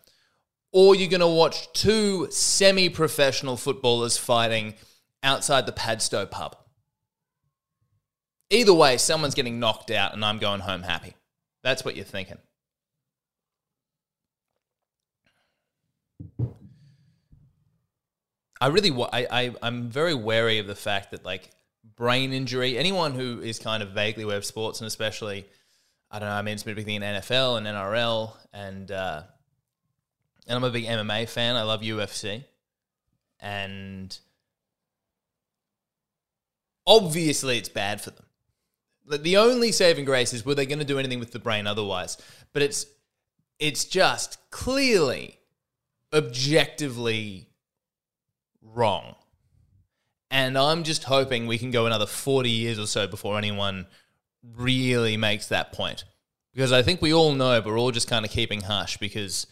or 0.71 0.95
you're 0.95 1.09
going 1.09 1.21
to 1.21 1.27
watch 1.27 1.71
two 1.73 2.27
semi 2.31 2.89
professional 2.89 3.57
footballers 3.57 4.17
fighting 4.17 4.73
outside 5.21 5.65
the 5.65 5.71
Padstow 5.71 6.25
pub. 6.25 6.57
Either 8.49 8.73
way, 8.73 8.97
someone's 8.97 9.35
getting 9.35 9.59
knocked 9.59 9.89
out 9.89 10.13
and 10.13 10.23
I'm 10.23 10.37
going 10.37 10.59
home 10.61 10.83
happy. 10.83 11.15
That's 11.63 11.85
what 11.85 11.95
you're 11.95 12.05
thinking. 12.05 12.37
I 18.63 18.67
really, 18.67 18.91
I, 19.11 19.27
I, 19.29 19.55
I'm 19.61 19.89
very 19.89 20.13
wary 20.13 20.59
of 20.59 20.67
the 20.67 20.75
fact 20.75 21.11
that 21.11 21.25
like 21.25 21.49
brain 21.97 22.31
injury, 22.31 22.77
anyone 22.77 23.11
who 23.13 23.41
is 23.41 23.59
kind 23.59 23.83
of 23.83 23.89
vaguely 23.89 24.23
aware 24.23 24.37
of 24.37 24.45
sports 24.45 24.79
and 24.79 24.87
especially, 24.87 25.45
I 26.09 26.19
don't 26.19 26.29
know, 26.29 26.35
I 26.35 26.41
mean, 26.43 26.53
it's 26.53 26.63
been 26.63 26.71
a 26.71 26.75
big 26.77 26.85
thing 26.85 26.95
in 26.95 27.01
NFL 27.01 27.57
and 27.57 27.67
NRL 27.67 28.31
and, 28.53 28.89
uh, 28.89 29.23
and 30.47 30.55
I'm 30.55 30.63
a 30.63 30.69
big 30.69 30.85
MMA 30.85 31.27
fan. 31.27 31.57
I 31.57 31.63
love 31.63 31.81
UFC. 31.81 32.45
And 33.41 34.17
obviously 36.87 37.57
it's 37.57 37.67
bad 37.67 37.99
for 37.99 38.11
them. 38.11 39.21
The 39.21 39.35
only 39.35 39.73
saving 39.73 40.05
grace 40.05 40.31
is 40.31 40.45
were 40.45 40.55
they 40.55 40.65
going 40.65 40.79
to 40.79 40.85
do 40.85 40.99
anything 40.99 41.19
with 41.19 41.33
the 41.33 41.39
brain 41.39 41.67
otherwise? 41.67 42.17
But 42.53 42.61
it's 42.61 42.85
it's 43.59 43.83
just 43.83 44.37
clearly 44.51 45.37
objectively 46.13 47.49
wrong. 48.63 49.15
And 50.31 50.57
I'm 50.57 50.83
just 50.83 51.03
hoping 51.03 51.45
we 51.45 51.57
can 51.57 51.71
go 51.71 51.85
another 51.85 52.07
40 52.07 52.49
years 52.49 52.79
or 52.79 52.87
so 52.87 53.07
before 53.07 53.37
anyone 53.37 53.85
really 54.55 55.15
makes 55.15 55.47
that 55.49 55.71
point. 55.73 56.05
Because 56.53 56.71
I 56.71 56.81
think 56.81 57.01
we 57.01 57.13
all 57.13 57.33
know, 57.33 57.61
but 57.61 57.69
we're 57.69 57.79
all 57.79 57.91
just 57.91 58.09
kind 58.09 58.25
of 58.25 58.31
keeping 58.31 58.61
hush 58.61 58.97
because 58.97 59.47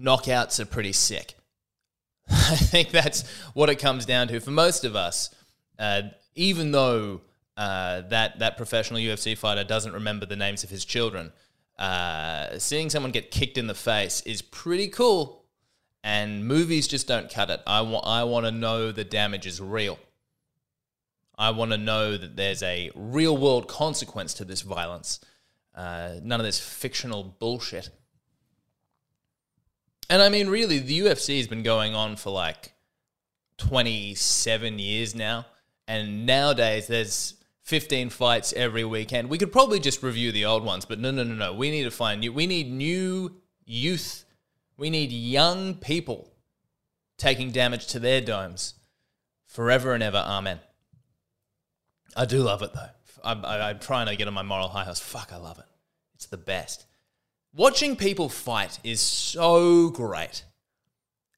knockouts 0.00 0.58
are 0.60 0.66
pretty 0.66 0.92
sick. 0.92 1.34
I 2.30 2.56
think 2.56 2.90
that's 2.90 3.28
what 3.54 3.68
it 3.68 3.76
comes 3.76 4.06
down 4.06 4.28
to 4.28 4.40
for 4.40 4.50
most 4.50 4.84
of 4.84 4.96
us. 4.96 5.34
Uh, 5.78 6.02
even 6.34 6.72
though 6.72 7.20
uh, 7.56 8.02
that 8.02 8.38
that 8.38 8.56
professional 8.56 9.00
UFC 9.00 9.36
fighter 9.36 9.64
doesn't 9.64 9.92
remember 9.92 10.26
the 10.26 10.36
names 10.36 10.64
of 10.64 10.70
his 10.70 10.84
children, 10.84 11.32
uh, 11.78 12.58
seeing 12.58 12.90
someone 12.90 13.12
get 13.12 13.30
kicked 13.30 13.58
in 13.58 13.66
the 13.66 13.74
face 13.74 14.20
is 14.22 14.40
pretty 14.40 14.88
cool 14.88 15.41
and 16.02 16.46
movies 16.46 16.88
just 16.88 17.06
don't 17.06 17.30
cut 17.30 17.50
it. 17.50 17.60
I 17.66 17.82
want 17.82 18.06
I 18.06 18.24
want 18.24 18.46
to 18.46 18.52
know 18.52 18.92
the 18.92 19.04
damage 19.04 19.46
is 19.46 19.60
real. 19.60 19.98
I 21.38 21.50
want 21.50 21.72
to 21.72 21.78
know 21.78 22.16
that 22.16 22.36
there's 22.36 22.62
a 22.62 22.90
real 22.94 23.36
world 23.36 23.68
consequence 23.68 24.34
to 24.34 24.44
this 24.44 24.60
violence. 24.62 25.20
Uh, 25.74 26.16
none 26.22 26.40
of 26.40 26.46
this 26.46 26.60
fictional 26.60 27.24
bullshit. 27.24 27.90
And 30.10 30.20
I 30.20 30.28
mean, 30.28 30.48
really, 30.48 30.78
the 30.78 31.00
UFC 31.00 31.38
has 31.38 31.46
been 31.46 31.62
going 31.62 31.94
on 31.94 32.16
for 32.16 32.30
like 32.30 32.74
27 33.56 34.78
years 34.78 35.14
now. 35.14 35.46
And 35.88 36.26
nowadays, 36.26 36.86
there's 36.86 37.34
15 37.62 38.10
fights 38.10 38.52
every 38.52 38.84
weekend. 38.84 39.30
We 39.30 39.38
could 39.38 39.52
probably 39.52 39.80
just 39.80 40.02
review 40.02 40.32
the 40.32 40.44
old 40.44 40.64
ones, 40.64 40.84
but 40.84 40.98
no, 40.98 41.10
no, 41.10 41.22
no, 41.22 41.34
no. 41.34 41.52
We 41.54 41.70
need 41.70 41.84
to 41.84 41.90
find 41.90 42.20
new. 42.20 42.32
We 42.32 42.46
need 42.46 42.70
new 42.70 43.36
youth. 43.64 44.24
We 44.76 44.90
need 44.90 45.12
young 45.12 45.74
people 45.74 46.32
taking 47.18 47.50
damage 47.50 47.86
to 47.88 47.98
their 47.98 48.20
domes 48.20 48.74
forever 49.46 49.92
and 49.92 50.02
ever. 50.02 50.18
Amen. 50.18 50.60
I 52.16 52.24
do 52.24 52.38
love 52.38 52.62
it 52.62 52.72
though. 52.72 52.90
I'm, 53.24 53.44
I'm 53.44 53.78
trying 53.78 54.06
to 54.08 54.16
get 54.16 54.28
on 54.28 54.34
my 54.34 54.42
moral 54.42 54.68
high 54.68 54.84
horse. 54.84 54.98
Fuck, 54.98 55.32
I 55.32 55.36
love 55.36 55.58
it. 55.58 55.64
It's 56.14 56.26
the 56.26 56.36
best. 56.36 56.86
Watching 57.54 57.96
people 57.96 58.28
fight 58.28 58.78
is 58.82 59.00
so 59.00 59.90
great. 59.90 60.44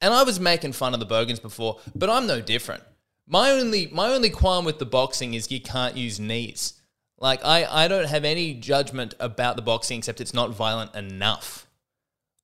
And 0.01 0.13
I 0.13 0.23
was 0.23 0.39
making 0.39 0.73
fun 0.73 0.93
of 0.93 0.99
the 0.99 1.05
Bogans 1.05 1.39
before, 1.39 1.79
but 1.93 2.09
I'm 2.09 2.27
no 2.27 2.41
different. 2.41 2.83
My 3.27 3.51
only 3.51 3.87
my 3.87 4.09
only 4.09 4.29
qualm 4.29 4.65
with 4.65 4.79
the 4.79 4.85
boxing 4.85 5.33
is 5.33 5.51
you 5.51 5.59
can't 5.59 5.97
use 5.97 6.19
knees. 6.19 6.73
Like 7.19 7.43
I, 7.43 7.65
I 7.65 7.87
don't 7.87 8.07
have 8.07 8.23
any 8.23 8.53
judgment 8.53 9.13
about 9.19 9.55
the 9.55 9.61
boxing 9.61 9.99
except 9.99 10.21
it's 10.21 10.33
not 10.33 10.51
violent 10.51 10.93
enough. 10.95 11.64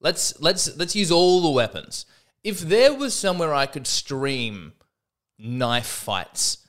Let's 0.02 0.40
let's 0.42 0.76
let's 0.78 0.96
use 0.96 1.12
all 1.12 1.42
the 1.42 1.50
weapons. 1.50 2.06
If 2.44 2.60
there 2.60 2.94
was 2.94 3.14
somewhere 3.14 3.54
I 3.54 3.68
could 3.68 3.86
stream 3.86 4.74
knife 5.38 5.86
fights, 5.86 6.68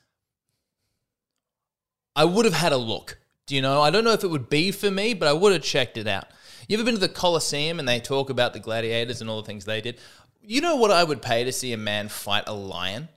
I 2.15 2.27
would 2.27 2.45
have 2.45 2.55
had 2.55 2.73
a 2.73 2.77
look. 2.77 3.19
Do 3.47 3.57
you 3.57 3.63
know? 3.63 3.81
I 3.81 3.91
don't 3.91 4.05
know 4.05 4.13
if 4.13 4.23
it 4.23 4.31
would 4.31 4.51
be 4.51 4.71
for 4.71 4.91
me, 4.91 5.15
but 5.15 5.29
I 5.29 5.33
would 5.33 5.53
have 5.53 5.63
checked 5.63 5.97
it 5.97 6.07
out. 6.07 6.27
You 6.69 6.77
ever 6.77 6.85
been 6.85 6.95
to 6.95 7.01
the 7.01 7.09
Colosseum 7.09 7.79
and 7.79 7.89
they 7.89 8.01
talk 8.01 8.31
about 8.31 8.53
the 8.53 8.61
gladiators 8.61 9.21
and 9.21 9.29
all 9.29 9.41
the 9.41 9.47
things 9.47 9.65
they 9.65 9.81
did? 9.81 9.99
You 10.43 10.61
know 10.61 10.77
what 10.77 10.91
I 10.91 11.03
would 11.03 11.23
pay 11.23 11.45
to 11.45 11.53
see 11.53 11.73
a 11.73 11.79
man 11.79 12.09
fight 12.09 12.45
a 12.47 12.53
lion? 12.53 13.09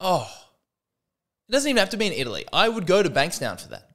Oh, 0.00 0.30
it 1.48 1.52
doesn't 1.52 1.68
even 1.68 1.78
have 1.78 1.90
to 1.90 1.96
be 1.96 2.06
in 2.06 2.12
Italy. 2.12 2.44
I 2.52 2.68
would 2.68 2.86
go 2.86 3.02
to 3.02 3.10
Bankstown 3.10 3.60
for 3.60 3.68
that. 3.68 3.90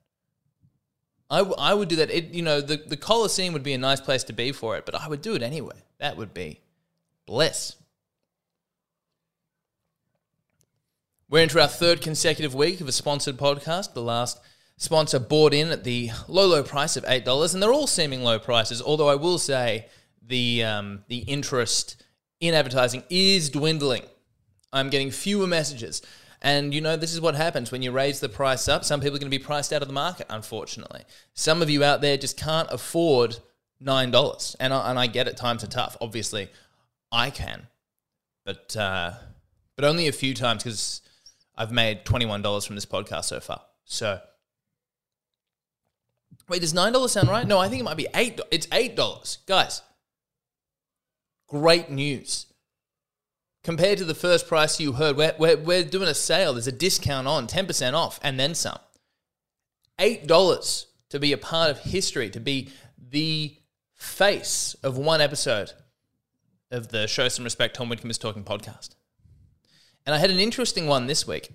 I, 1.31 1.37
w- 1.37 1.55
I 1.57 1.73
would 1.73 1.87
do 1.87 1.95
that. 1.95 2.11
It, 2.11 2.33
you 2.33 2.41
know, 2.41 2.59
the, 2.59 2.75
the 2.75 2.97
Colosseum 2.97 3.53
would 3.53 3.63
be 3.63 3.71
a 3.71 3.77
nice 3.77 4.01
place 4.01 4.25
to 4.25 4.33
be 4.33 4.51
for 4.51 4.75
it, 4.75 4.85
but 4.85 4.93
I 4.95 5.07
would 5.07 5.21
do 5.21 5.33
it 5.33 5.41
anyway. 5.41 5.81
That 5.99 6.17
would 6.17 6.33
be 6.33 6.59
bliss. 7.25 7.77
We're 11.29 11.43
into 11.43 11.61
our 11.61 11.69
third 11.69 12.01
consecutive 12.01 12.53
week 12.53 12.81
of 12.81 12.89
a 12.89 12.91
sponsored 12.91 13.37
podcast. 13.37 13.93
The 13.93 14.01
last 14.01 14.41
sponsor 14.75 15.19
bought 15.19 15.53
in 15.53 15.69
at 15.69 15.85
the 15.85 16.11
low, 16.27 16.47
low 16.47 16.63
price 16.63 16.97
of 16.97 17.05
$8, 17.05 17.53
and 17.53 17.63
they're 17.63 17.71
all 17.71 17.87
seeming 17.87 18.23
low 18.23 18.37
prices, 18.37 18.81
although 18.81 19.07
I 19.07 19.15
will 19.15 19.37
say 19.37 19.87
the, 20.21 20.65
um, 20.65 21.05
the 21.07 21.19
interest 21.19 22.03
in 22.41 22.53
advertising 22.53 23.03
is 23.09 23.49
dwindling. 23.49 24.03
I'm 24.73 24.89
getting 24.89 25.11
fewer 25.11 25.47
messages. 25.47 26.01
And 26.41 26.73
you 26.73 26.81
know, 26.81 26.97
this 26.97 27.13
is 27.13 27.21
what 27.21 27.35
happens 27.35 27.71
when 27.71 27.81
you 27.81 27.91
raise 27.91 28.19
the 28.19 28.29
price 28.29 28.67
up. 28.67 28.83
Some 28.83 28.99
people 28.99 29.15
are 29.15 29.19
going 29.19 29.31
to 29.31 29.37
be 29.37 29.43
priced 29.43 29.71
out 29.71 29.81
of 29.81 29.87
the 29.87 29.93
market, 29.93 30.25
unfortunately. 30.29 31.03
Some 31.33 31.61
of 31.61 31.69
you 31.69 31.83
out 31.83 32.01
there 32.01 32.17
just 32.17 32.37
can't 32.37 32.67
afford 32.71 33.37
$9. 33.83 34.55
And 34.59 34.73
I, 34.73 34.89
and 34.89 34.99
I 34.99 35.07
get 35.07 35.27
it, 35.27 35.37
times 35.37 35.63
are 35.63 35.67
tough. 35.67 35.97
Obviously, 36.01 36.49
I 37.11 37.29
can. 37.29 37.67
But, 38.43 38.75
uh, 38.75 39.13
but 39.75 39.85
only 39.85 40.07
a 40.07 40.11
few 40.11 40.33
times 40.33 40.63
because 40.63 41.01
I've 41.55 41.71
made 41.71 42.05
$21 42.05 42.65
from 42.65 42.75
this 42.75 42.87
podcast 42.87 43.25
so 43.25 43.39
far. 43.39 43.61
So, 43.85 44.19
wait, 46.49 46.61
does 46.61 46.73
$9 46.73 47.09
sound 47.09 47.29
right? 47.29 47.45
No, 47.45 47.59
I 47.59 47.69
think 47.69 47.81
it 47.81 47.83
might 47.83 47.97
be 47.97 48.07
8 48.15 48.41
It's 48.49 48.65
$8. 48.67 49.45
Guys, 49.45 49.83
great 51.47 51.91
news 51.91 52.47
compared 53.63 53.97
to 53.99 54.05
the 54.05 54.15
first 54.15 54.47
price 54.47 54.79
you 54.79 54.93
heard, 54.93 55.17
we're, 55.17 55.35
we're, 55.37 55.57
we're 55.57 55.83
doing 55.83 56.07
a 56.07 56.13
sale. 56.13 56.53
There's 56.53 56.67
a 56.67 56.71
discount 56.71 57.27
on, 57.27 57.47
10% 57.47 57.93
off, 57.93 58.19
and 58.23 58.39
then 58.39 58.55
some. 58.55 58.79
$8 59.99 60.85
to 61.09 61.19
be 61.19 61.31
a 61.33 61.37
part 61.37 61.69
of 61.69 61.79
history, 61.79 62.29
to 62.31 62.39
be 62.39 62.69
the 62.97 63.55
face 63.93 64.75
of 64.81 64.97
one 64.97 65.21
episode 65.21 65.73
of 66.71 66.87
the 66.87 67.07
Show 67.07 67.27
Some 67.27 67.43
Respect 67.43 67.75
Tom 67.75 67.89
Whitcomb 67.89 68.09
is 68.09 68.17
Talking 68.17 68.43
podcast. 68.43 68.95
And 70.05 70.15
I 70.15 70.17
had 70.17 70.31
an 70.31 70.39
interesting 70.39 70.87
one 70.87 71.05
this 71.05 71.27
week. 71.27 71.49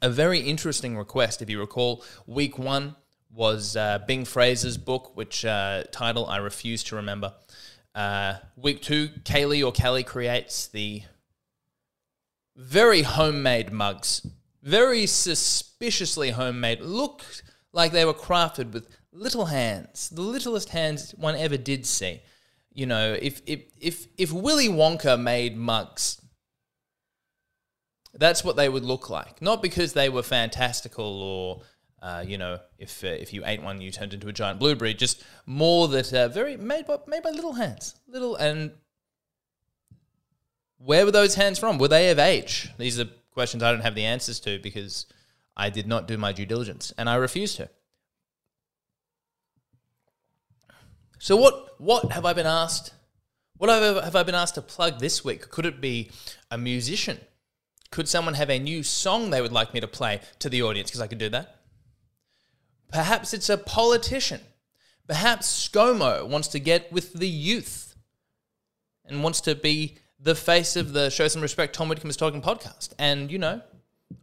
A 0.00 0.08
very 0.08 0.40
interesting 0.40 0.96
request. 0.96 1.42
If 1.42 1.50
you 1.50 1.58
recall, 1.58 2.04
week 2.26 2.58
one 2.58 2.96
was 3.30 3.76
uh, 3.76 3.98
Bing 4.06 4.24
Fraser's 4.24 4.78
book, 4.78 5.14
which 5.14 5.44
uh, 5.44 5.84
title 5.90 6.26
I 6.26 6.38
refuse 6.38 6.82
to 6.84 6.96
remember. 6.96 7.34
Uh, 7.96 8.34
week 8.56 8.82
two, 8.82 9.08
Kaylee 9.24 9.66
or 9.66 9.72
Kelly 9.72 10.04
creates 10.04 10.68
the 10.68 11.02
very 12.54 13.02
homemade 13.02 13.72
mugs. 13.72 14.26
Very 14.62 15.06
suspiciously 15.06 16.30
homemade. 16.30 16.82
Looked 16.82 17.42
like 17.72 17.92
they 17.92 18.04
were 18.04 18.12
crafted 18.12 18.72
with 18.72 18.86
little 19.12 19.46
hands, 19.46 20.10
the 20.10 20.20
littlest 20.20 20.68
hands 20.68 21.12
one 21.12 21.36
ever 21.36 21.56
did 21.56 21.86
see. 21.86 22.20
You 22.70 22.84
know, 22.84 23.16
if 23.20 23.40
if 23.46 23.62
if 23.80 24.06
if 24.18 24.30
Willy 24.30 24.68
Wonka 24.68 25.18
made 25.18 25.56
mugs, 25.56 26.20
that's 28.12 28.44
what 28.44 28.56
they 28.56 28.68
would 28.68 28.84
look 28.84 29.08
like. 29.08 29.40
Not 29.40 29.62
because 29.62 29.94
they 29.94 30.10
were 30.10 30.22
fantastical 30.22 31.22
or 31.22 31.62
uh, 32.02 32.24
you 32.26 32.38
know, 32.38 32.58
if 32.78 33.02
uh, 33.02 33.08
if 33.08 33.32
you 33.32 33.42
ate 33.46 33.62
one, 33.62 33.80
you 33.80 33.90
turned 33.90 34.12
into 34.14 34.28
a 34.28 34.32
giant 34.32 34.58
blueberry. 34.58 34.94
Just 34.94 35.24
more 35.46 35.88
that 35.88 36.12
uh, 36.12 36.28
very 36.28 36.56
made 36.56 36.86
by 36.86 36.98
made 37.06 37.22
by 37.22 37.30
little 37.30 37.54
hands, 37.54 37.94
little 38.06 38.36
and 38.36 38.72
where 40.78 41.04
were 41.04 41.10
those 41.10 41.34
hands 41.34 41.58
from? 41.58 41.78
Were 41.78 41.88
they 41.88 42.10
of 42.10 42.18
age? 42.18 42.70
These 42.78 43.00
are 43.00 43.08
questions 43.32 43.62
I 43.62 43.72
don't 43.72 43.80
have 43.80 43.94
the 43.94 44.04
answers 44.04 44.40
to 44.40 44.58
because 44.58 45.06
I 45.56 45.70
did 45.70 45.86
not 45.86 46.06
do 46.06 46.16
my 46.18 46.32
due 46.32 46.46
diligence 46.46 46.92
and 46.98 47.08
I 47.08 47.14
refused 47.16 47.56
to. 47.56 47.70
So 51.18 51.36
what 51.36 51.80
what 51.80 52.12
have 52.12 52.24
I 52.24 52.34
been 52.34 52.46
asked? 52.46 52.92
What 53.56 53.70
have 53.70 53.96
I, 53.96 54.04
have 54.04 54.16
I 54.16 54.22
been 54.22 54.34
asked 54.34 54.56
to 54.56 54.62
plug 54.62 54.98
this 54.98 55.24
week? 55.24 55.50
Could 55.50 55.64
it 55.64 55.80
be 55.80 56.10
a 56.50 56.58
musician? 56.58 57.20
Could 57.90 58.08
someone 58.08 58.34
have 58.34 58.50
a 58.50 58.58
new 58.58 58.82
song 58.82 59.30
they 59.30 59.40
would 59.40 59.52
like 59.52 59.72
me 59.72 59.80
to 59.80 59.88
play 59.88 60.20
to 60.40 60.50
the 60.50 60.62
audience? 60.62 60.90
Because 60.90 61.00
I 61.00 61.06
could 61.06 61.18
do 61.18 61.30
that. 61.30 61.55
Perhaps 62.90 63.34
it's 63.34 63.48
a 63.48 63.58
politician. 63.58 64.40
Perhaps 65.06 65.68
ScoMo 65.68 66.28
wants 66.28 66.48
to 66.48 66.60
get 66.60 66.90
with 66.92 67.12
the 67.12 67.28
youth 67.28 67.96
and 69.04 69.22
wants 69.22 69.40
to 69.42 69.54
be 69.54 69.98
the 70.18 70.34
face 70.34 70.76
of 70.76 70.92
the 70.92 71.10
Show 71.10 71.28
Some 71.28 71.42
Respect 71.42 71.74
Tom 71.74 71.88
Whitcomb 71.88 72.10
is 72.10 72.16
Talking 72.16 72.42
podcast. 72.42 72.90
And, 72.98 73.30
you 73.30 73.38
know, 73.38 73.60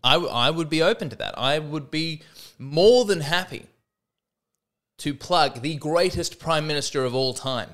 I, 0.03 0.50
would 0.50 0.70
be 0.70 0.82
open 0.82 1.10
to 1.10 1.15
that. 1.17 1.38
I 1.38 1.60
would 1.60 1.91
be 1.91 2.22
more 2.58 3.05
than 3.05 3.22
happy 3.22 3.67
to 5.00 5.13
plug 5.13 5.62
the 5.62 5.75
greatest 5.75 6.39
Prime 6.39 6.67
Minister 6.67 7.03
of 7.03 7.15
all 7.15 7.34
time. 7.34 7.70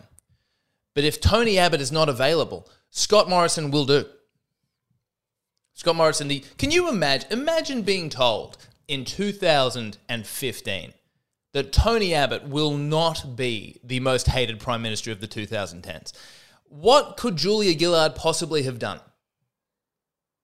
But 0.93 1.03
if 1.03 1.21
Tony 1.21 1.57
Abbott 1.57 1.81
is 1.81 1.91
not 1.91 2.09
available, 2.09 2.67
Scott 2.89 3.29
Morrison 3.29 3.71
will 3.71 3.85
do. 3.85 4.05
Scott 5.73 5.95
Morrison, 5.95 6.27
the 6.27 6.43
can 6.57 6.71
you 6.71 6.89
imagine 6.89 7.31
imagine 7.31 7.83
being 7.83 8.09
told 8.09 8.57
in 8.89 9.05
2015 9.05 10.93
that 11.53 11.71
Tony 11.71 12.13
Abbott 12.13 12.47
will 12.47 12.75
not 12.75 13.35
be 13.35 13.79
the 13.83 13.99
most 13.99 14.27
hated 14.27 14.59
prime 14.59 14.81
minister 14.81 15.11
of 15.11 15.21
the 15.21 15.27
2010s. 15.27 16.11
What 16.65 17.15
could 17.15 17.37
Julia 17.37 17.77
Gillard 17.77 18.15
possibly 18.15 18.63
have 18.63 18.79
done 18.79 18.99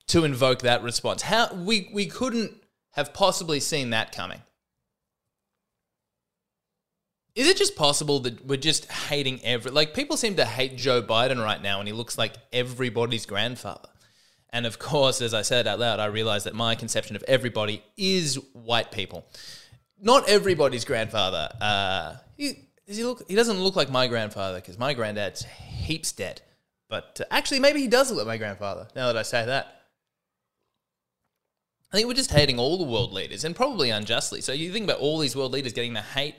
to 0.08 0.24
invoke 0.24 0.60
that 0.62 0.84
response? 0.84 1.24
How 1.24 1.54
we 1.54 1.90
we 1.92 2.06
couldn't 2.06 2.54
have 2.92 3.14
possibly 3.14 3.60
seen 3.60 3.90
that 3.90 4.16
coming. 4.16 4.42
Is 7.36 7.48
it 7.48 7.58
just 7.58 7.76
possible 7.76 8.20
that 8.22 8.46
we're 8.46 8.58
just 8.58 8.90
hating 8.90 9.42
every 9.44 9.72
like 9.72 9.94
people 9.94 10.18
seem 10.18 10.36
to 10.38 10.46
hate 10.46 10.78
Joe 10.78 11.02
Biden 11.02 11.44
right 11.44 11.62
now 11.62 11.80
and 11.80 11.88
he 11.88 11.94
looks 11.94 12.18
like 12.18 12.34
everybody's 12.54 13.26
grandfather. 13.26 13.90
And 14.56 14.66
of 14.66 14.80
course, 14.80 15.22
as 15.22 15.34
I 15.34 15.42
said 15.42 15.68
out 15.68 15.80
loud, 15.80 16.00
I 16.00 16.06
realized 16.06 16.46
that 16.46 16.56
my 16.56 16.76
conception 16.76 17.18
of 17.18 17.24
everybody 17.28 17.84
is 17.98 18.36
white 18.54 18.90
people. 18.90 19.26
Not 20.00 20.30
everybody's 20.30 20.86
grandfather. 20.86 21.50
Uh, 21.60 22.16
he, 22.38 22.70
does 22.88 22.96
he 22.96 23.04
look? 23.04 23.22
He 23.28 23.36
doesn't 23.36 23.60
look 23.60 23.76
like 23.76 23.92
my 23.92 24.08
grandfather 24.08 24.62
because 24.62 24.80
my 24.80 24.94
granddad's 24.94 25.44
heaps 25.44 26.14
dead. 26.14 26.42
But 26.88 27.20
uh, 27.20 27.26
actually, 27.32 27.60
maybe 27.60 27.82
he 27.82 27.90
does 27.90 28.10
look 28.10 28.20
like 28.20 28.28
my 28.28 28.38
grandfather. 28.38 28.88
Now 28.96 29.08
that 29.08 29.18
I 29.18 29.24
say 29.24 29.46
that, 29.46 29.88
I 31.92 31.98
think 31.98 32.08
we're 32.08 32.14
just 32.14 32.32
hating 32.32 32.58
all 32.58 32.78
the 32.78 32.90
world 32.90 33.12
leaders, 33.12 33.44
and 33.44 33.54
probably 33.58 33.90
unjustly. 33.90 34.40
So 34.40 34.54
you 34.54 34.72
think 34.72 34.86
about 34.86 35.00
all 35.00 35.20
these 35.20 35.36
world 35.36 35.52
leaders 35.52 35.74
getting 35.74 35.92
the 35.92 36.02
hate 36.02 36.36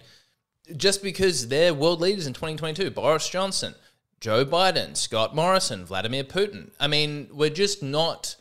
just 0.74 1.02
because 1.02 1.48
they're 1.48 1.74
world 1.74 2.00
leaders 2.00 2.26
in 2.26 2.32
2022. 2.32 2.92
Boris 2.92 3.28
Johnson, 3.28 3.74
Joe 4.20 4.44
Biden, 4.44 4.96
Scott 4.96 5.34
Morrison, 5.34 5.84
Vladimir 5.84 6.24
Putin. 6.24 6.70
I 6.80 6.86
mean, 6.86 7.28
we're 7.32 7.50
just 7.50 7.82
not 7.82 8.36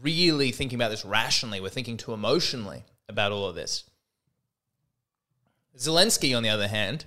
really 0.00 0.52
thinking 0.52 0.76
about 0.76 0.90
this 0.90 1.04
rationally. 1.04 1.60
We're 1.60 1.68
thinking 1.68 1.96
too 1.96 2.12
emotionally 2.12 2.84
about 3.08 3.32
all 3.32 3.46
of 3.46 3.54
this. 3.54 3.84
Zelensky, 5.76 6.36
on 6.36 6.42
the 6.42 6.48
other 6.48 6.68
hand, 6.68 7.04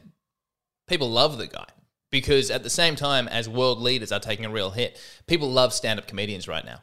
people 0.88 1.10
love 1.10 1.38
the 1.38 1.48
guy 1.48 1.68
because 2.10 2.52
at 2.52 2.64
the 2.64 2.70
same 2.70 2.96
time 2.96 3.28
as 3.28 3.50
world 3.50 3.80
leaders 3.80 4.12
are 4.12 4.20
taking 4.20 4.46
a 4.46 4.50
real 4.50 4.72
hit, 4.72 5.00
people 5.28 5.50
love 5.50 5.74
stand 5.74 6.00
up 6.00 6.08
comedians 6.08 6.48
right 6.48 6.66
now. 6.66 6.82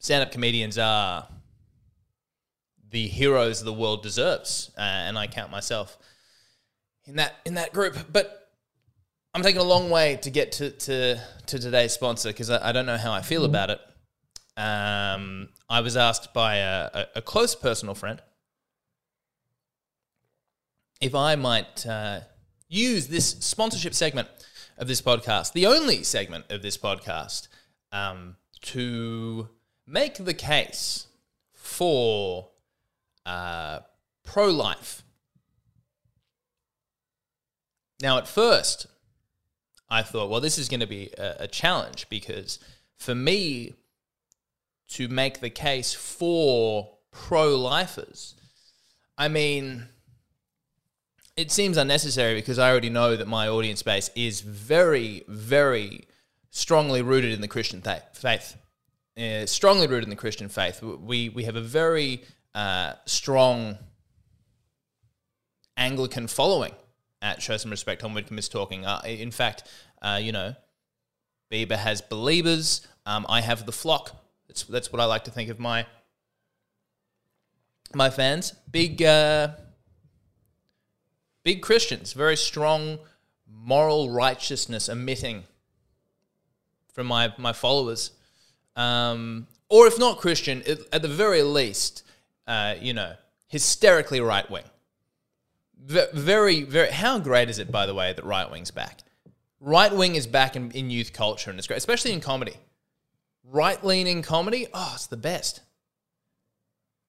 Stand 0.00 0.22
up 0.22 0.30
comedians 0.30 0.78
are 0.78 1.28
the 2.90 3.08
heroes 3.08 3.62
the 3.62 3.72
world 3.72 4.02
deserves, 4.02 4.70
uh, 4.78 4.80
and 4.80 5.18
I 5.18 5.26
count 5.26 5.50
myself 5.50 5.98
in 7.04 7.16
that 7.16 7.34
in 7.44 7.54
that 7.54 7.72
group. 7.72 7.96
But 8.12 8.37
I'm 9.38 9.44
taking 9.44 9.60
a 9.60 9.64
long 9.64 9.88
way 9.88 10.16
to 10.22 10.30
get 10.30 10.50
to 10.52 10.70
to, 10.70 11.20
to 11.46 11.58
today's 11.60 11.92
sponsor 11.92 12.30
because 12.30 12.50
I, 12.50 12.70
I, 12.70 12.72
don't 12.72 12.86
know 12.86 12.96
how 12.96 13.12
I 13.12 13.22
feel 13.22 13.44
about 13.44 13.70
it. 13.70 13.80
Um, 14.56 15.50
I 15.70 15.80
was 15.80 15.96
asked 15.96 16.34
by 16.34 16.56
a, 16.56 16.90
a, 16.92 17.06
a, 17.14 17.22
close 17.22 17.54
personal 17.54 17.94
friend 17.94 18.20
if 21.00 21.14
I 21.14 21.36
might 21.36 21.86
uh, 21.86 22.22
use 22.68 23.06
this 23.06 23.28
sponsorship 23.38 23.94
segment 23.94 24.26
of 24.76 24.88
this 24.88 25.00
podcast, 25.00 25.52
the 25.52 25.66
only 25.66 26.02
segment 26.02 26.50
of 26.50 26.60
this 26.60 26.76
podcast, 26.76 27.46
um, 27.92 28.34
to 28.62 29.48
make 29.86 30.16
the 30.16 30.34
case 30.34 31.06
for 31.54 32.48
uh, 33.24 33.78
pro 34.24 34.50
life. 34.50 35.04
Now, 38.02 38.18
at 38.18 38.26
first, 38.26 38.88
I 39.90 40.02
thought, 40.02 40.28
well, 40.30 40.40
this 40.40 40.58
is 40.58 40.68
going 40.68 40.80
to 40.80 40.86
be 40.86 41.10
a, 41.18 41.36
a 41.40 41.48
challenge 41.48 42.08
because 42.10 42.58
for 42.96 43.14
me 43.14 43.74
to 44.90 45.08
make 45.08 45.40
the 45.40 45.50
case 45.50 45.94
for 45.94 46.98
pro 47.10 47.56
lifers, 47.56 48.34
I 49.16 49.28
mean, 49.28 49.86
it 51.36 51.50
seems 51.50 51.76
unnecessary 51.76 52.34
because 52.34 52.58
I 52.58 52.70
already 52.70 52.90
know 52.90 53.16
that 53.16 53.28
my 53.28 53.48
audience 53.48 53.82
base 53.82 54.10
is 54.14 54.40
very, 54.40 55.24
very 55.28 56.06
strongly 56.50 57.02
rooted 57.02 57.32
in 57.32 57.40
the 57.40 57.48
Christian 57.48 57.82
faith. 57.82 58.56
Uh, 59.16 59.46
strongly 59.46 59.86
rooted 59.86 60.04
in 60.04 60.10
the 60.10 60.16
Christian 60.16 60.48
faith. 60.48 60.80
We 60.80 61.28
we 61.28 61.44
have 61.44 61.56
a 61.56 61.60
very 61.60 62.22
uh, 62.54 62.92
strong 63.04 63.78
Anglican 65.76 66.28
following 66.28 66.72
at 67.22 67.42
Show 67.42 67.56
Some 67.56 67.70
Respect. 67.70 68.00
Tom 68.00 68.14
Whitcomb 68.14 68.38
is 68.38 68.48
talking. 68.48 68.86
Uh, 68.86 69.00
in 69.04 69.30
fact, 69.30 69.64
uh, 70.02 70.18
you 70.22 70.32
know, 70.32 70.54
Bieber 71.50 71.76
has 71.76 72.00
believers. 72.00 72.86
Um, 73.06 73.26
I 73.28 73.40
have 73.40 73.66
the 73.66 73.72
flock. 73.72 74.16
That's 74.48 74.64
that's 74.64 74.92
what 74.92 75.00
I 75.00 75.04
like 75.04 75.24
to 75.24 75.30
think 75.30 75.50
of 75.50 75.58
my 75.58 75.86
my 77.94 78.10
fans. 78.10 78.52
Big 78.70 79.02
uh, 79.02 79.48
big 81.44 81.62
Christians, 81.62 82.12
very 82.12 82.36
strong 82.36 82.98
moral 83.50 84.10
righteousness 84.10 84.88
emitting 84.88 85.44
from 86.92 87.06
my 87.06 87.32
my 87.38 87.52
followers. 87.52 88.12
Um, 88.76 89.46
or 89.68 89.86
if 89.86 89.98
not 89.98 90.18
Christian, 90.18 90.62
at 90.92 91.02
the 91.02 91.08
very 91.08 91.42
least, 91.42 92.02
uh, 92.46 92.74
you 92.80 92.94
know, 92.94 93.14
hysterically 93.48 94.20
right 94.20 94.48
wing. 94.50 94.64
Very, 95.80 96.64
very. 96.64 96.90
How 96.90 97.18
great 97.18 97.48
is 97.48 97.58
it, 97.58 97.70
by 97.70 97.86
the 97.86 97.94
way, 97.94 98.12
that 98.12 98.24
right 98.24 98.50
wing's 98.50 98.70
back? 98.70 99.00
Right 99.60 99.94
wing 99.94 100.14
is 100.14 100.26
back 100.26 100.56
in, 100.56 100.70
in 100.72 100.90
youth 100.90 101.12
culture, 101.12 101.50
and 101.50 101.58
it's 101.58 101.66
great, 101.66 101.78
especially 101.78 102.12
in 102.12 102.20
comedy. 102.20 102.54
Right 103.44 103.82
leaning 103.82 104.22
comedy, 104.22 104.66
oh, 104.74 104.92
it's 104.94 105.06
the 105.06 105.16
best. 105.16 105.60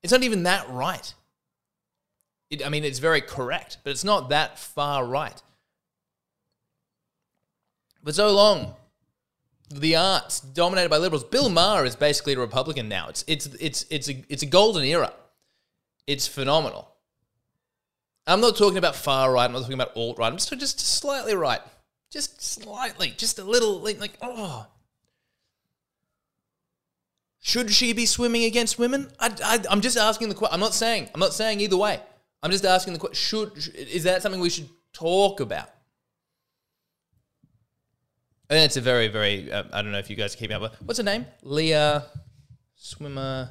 It's 0.01 0.13
not 0.13 0.23
even 0.23 0.43
that 0.43 0.69
right. 0.69 1.13
It, 2.49 2.65
I 2.65 2.69
mean, 2.69 2.83
it's 2.83 2.99
very 2.99 3.21
correct, 3.21 3.77
but 3.83 3.91
it's 3.91 4.03
not 4.03 4.29
that 4.29 4.57
far 4.57 5.05
right. 5.05 5.39
But 8.03 8.15
so 8.15 8.31
long, 8.33 8.75
the 9.69 9.95
arts 9.95 10.39
dominated 10.39 10.89
by 10.89 10.97
liberals. 10.97 11.23
Bill 11.23 11.49
Maher 11.49 11.85
is 11.85 11.95
basically 11.95 12.33
a 12.33 12.39
Republican 12.39 12.87
now. 12.87 13.09
It's 13.09 13.23
it's 13.27 13.45
it's 13.59 13.85
it's 13.89 14.09
a 14.09 14.23
it's 14.29 14.43
a 14.43 14.47
golden 14.47 14.83
era. 14.83 15.13
It's 16.07 16.27
phenomenal. 16.27 16.89
I'm 18.29 18.41
not 18.41 18.55
talking 18.55 18.77
about 18.77 18.95
far 18.95 19.31
right. 19.31 19.45
I'm 19.45 19.51
not 19.51 19.61
talking 19.61 19.73
about 19.73 19.95
alt 19.95 20.19
right. 20.19 20.27
I'm 20.27 20.37
just 20.37 20.57
just 20.59 20.79
slightly 20.79 21.35
right, 21.35 21.61
just 22.11 22.41
slightly, 22.41 23.13
just 23.17 23.39
a 23.39 23.43
little 23.43 23.79
like 23.79 24.13
oh. 24.21 24.67
Should 27.41 27.71
she 27.71 27.93
be 27.93 28.05
swimming 28.05 28.43
against 28.43 28.77
women? 28.77 29.09
I, 29.19 29.63
I'm 29.69 29.79
just 29.81 29.97
asking 29.97 30.29
the 30.29 30.35
question. 30.35 30.53
I'm 30.53 30.59
not 30.59 30.73
saying. 30.73 31.09
I'm 31.13 31.21
not 31.21 31.33
saying 31.33 31.61
either 31.61 31.77
way. 31.77 31.99
I'm 32.43 32.51
just 32.51 32.65
asking 32.65 32.93
the 32.93 32.99
question. 32.99 33.15
Should 33.15 33.75
is 33.75 34.03
that 34.03 34.21
something 34.21 34.41
we 34.41 34.49
should 34.49 34.69
talk 34.93 35.39
about? 35.39 35.69
And 38.49 38.59
it's 38.59 38.77
a 38.77 38.81
very, 38.81 39.07
very. 39.07 39.51
Uh, 39.51 39.63
I 39.71 39.81
don't 39.81 39.91
know 39.91 39.99
if 39.99 40.09
you 40.09 40.15
guys 40.15 40.35
keep 40.35 40.51
up. 40.51 40.75
What's 40.83 40.99
her 40.99 41.03
name? 41.03 41.25
Lia 41.43 42.05
swimmer. 42.75 43.49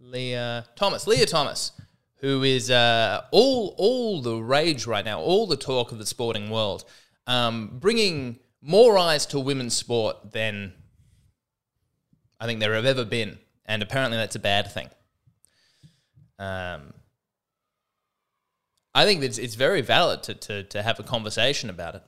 Lia 0.00 0.64
Thomas. 0.76 1.06
Lia 1.06 1.26
Thomas, 1.26 1.72
who 2.26 2.42
is 2.42 2.72
uh, 2.72 3.22
all 3.30 3.72
all 3.78 4.20
the 4.20 4.34
rage 4.34 4.84
right 4.84 5.04
now, 5.04 5.20
all 5.20 5.46
the 5.46 5.56
talk 5.56 5.92
of 5.92 5.98
the 5.98 6.06
sporting 6.06 6.50
world, 6.50 6.84
um, 7.28 7.70
bringing 7.78 8.40
more 8.60 8.98
eyes 8.98 9.26
to 9.26 9.38
women's 9.38 9.76
sport 9.76 10.32
than 10.32 10.72
I 12.40 12.46
think 12.46 12.58
there 12.58 12.74
have 12.74 12.84
ever 12.84 13.04
been, 13.04 13.38
and 13.64 13.80
apparently 13.80 14.18
that's 14.18 14.34
a 14.34 14.40
bad 14.40 14.72
thing. 14.72 14.88
Um, 16.40 16.94
I 18.92 19.04
think 19.04 19.22
it's 19.22 19.38
it's 19.38 19.54
very 19.54 19.80
valid 19.80 20.24
to, 20.24 20.34
to 20.34 20.62
to 20.64 20.82
have 20.82 20.98
a 20.98 21.04
conversation 21.04 21.70
about 21.70 21.94
it. 21.94 22.02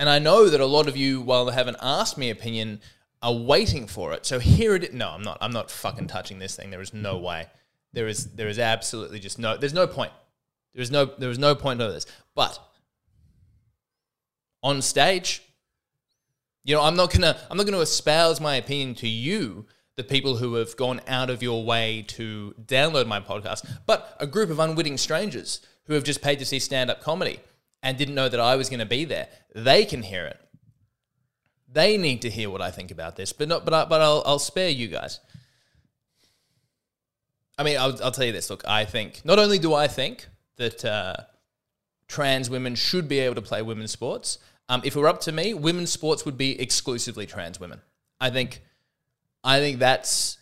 And 0.00 0.08
I 0.08 0.18
know 0.18 0.48
that 0.48 0.60
a 0.60 0.66
lot 0.66 0.88
of 0.88 0.96
you, 0.96 1.20
while 1.20 1.44
they 1.44 1.52
haven't 1.52 1.76
asked 1.80 2.18
me 2.18 2.30
opinion, 2.30 2.80
are 3.22 3.34
waiting 3.34 3.86
for 3.86 4.12
it. 4.14 4.26
So 4.26 4.40
here 4.40 4.74
it 4.74 4.82
is. 4.82 4.92
No, 4.92 5.10
I'm 5.10 5.22
not. 5.22 5.38
I'm 5.40 5.52
not 5.52 5.70
fucking 5.70 6.08
touching 6.08 6.40
this 6.40 6.56
thing. 6.56 6.70
There 6.70 6.80
is 6.80 6.92
no 6.92 7.18
way. 7.18 7.46
There 7.92 8.08
is 8.08 8.32
there 8.32 8.48
is 8.48 8.58
absolutely 8.58 9.18
just 9.18 9.38
no. 9.38 9.56
There's 9.56 9.74
no 9.74 9.86
point. 9.86 10.12
There 10.74 10.82
is 10.82 10.90
no 10.90 11.06
there 11.06 11.30
is 11.30 11.38
no 11.38 11.54
point 11.54 11.80
of 11.80 11.92
this. 11.92 12.06
But 12.34 12.58
on 14.62 14.82
stage, 14.82 15.42
you 16.64 16.74
know, 16.74 16.82
I'm 16.82 16.96
not 16.96 17.12
gonna 17.12 17.36
I'm 17.50 17.56
not 17.56 17.66
gonna 17.66 17.80
espouse 17.80 18.40
my 18.40 18.56
opinion 18.56 18.94
to 18.96 19.08
you, 19.08 19.66
the 19.96 20.04
people 20.04 20.36
who 20.36 20.54
have 20.54 20.76
gone 20.76 21.00
out 21.08 21.30
of 21.30 21.42
your 21.42 21.64
way 21.64 22.04
to 22.08 22.54
download 22.62 23.06
my 23.06 23.20
podcast, 23.20 23.68
but 23.86 24.16
a 24.20 24.26
group 24.26 24.50
of 24.50 24.58
unwitting 24.58 24.98
strangers 24.98 25.60
who 25.86 25.94
have 25.94 26.04
just 26.04 26.22
paid 26.22 26.38
to 26.38 26.44
see 26.44 26.58
stand 26.58 26.90
up 26.90 27.02
comedy 27.02 27.40
and 27.82 27.96
didn't 27.96 28.14
know 28.14 28.28
that 28.28 28.40
I 28.40 28.56
was 28.56 28.68
going 28.68 28.80
to 28.80 28.86
be 28.86 29.04
there, 29.04 29.28
they 29.54 29.84
can 29.84 30.02
hear 30.02 30.26
it. 30.26 30.38
They 31.70 31.96
need 31.96 32.22
to 32.22 32.30
hear 32.30 32.50
what 32.50 32.62
I 32.62 32.70
think 32.70 32.90
about 32.90 33.16
this, 33.16 33.32
but 33.32 33.48
not. 33.48 33.64
But 33.64 33.74
I, 33.74 33.84
but 33.84 34.00
I'll 34.00 34.22
I'll 34.24 34.38
spare 34.38 34.70
you 34.70 34.88
guys. 34.88 35.20
I 37.58 37.64
mean, 37.64 37.76
I'll, 37.76 38.02
I'll 38.02 38.12
tell 38.12 38.24
you 38.24 38.32
this. 38.32 38.48
Look, 38.50 38.62
I 38.66 38.84
think 38.84 39.20
not 39.24 39.38
only 39.38 39.58
do 39.58 39.74
I 39.74 39.88
think 39.88 40.26
that 40.56 40.84
uh, 40.84 41.14
trans 42.06 42.48
women 42.48 42.74
should 42.74 43.08
be 43.08 43.18
able 43.18 43.34
to 43.34 43.42
play 43.42 43.62
women's 43.62 43.90
sports. 43.90 44.38
Um, 44.68 44.82
if 44.84 44.94
it 44.94 44.98
were 44.98 45.08
up 45.08 45.20
to 45.22 45.32
me, 45.32 45.54
women's 45.54 45.90
sports 45.90 46.24
would 46.24 46.38
be 46.38 46.60
exclusively 46.60 47.26
trans 47.26 47.58
women. 47.58 47.80
I 48.20 48.30
think, 48.30 48.62
I 49.42 49.60
think 49.60 49.78
that's 49.78 50.38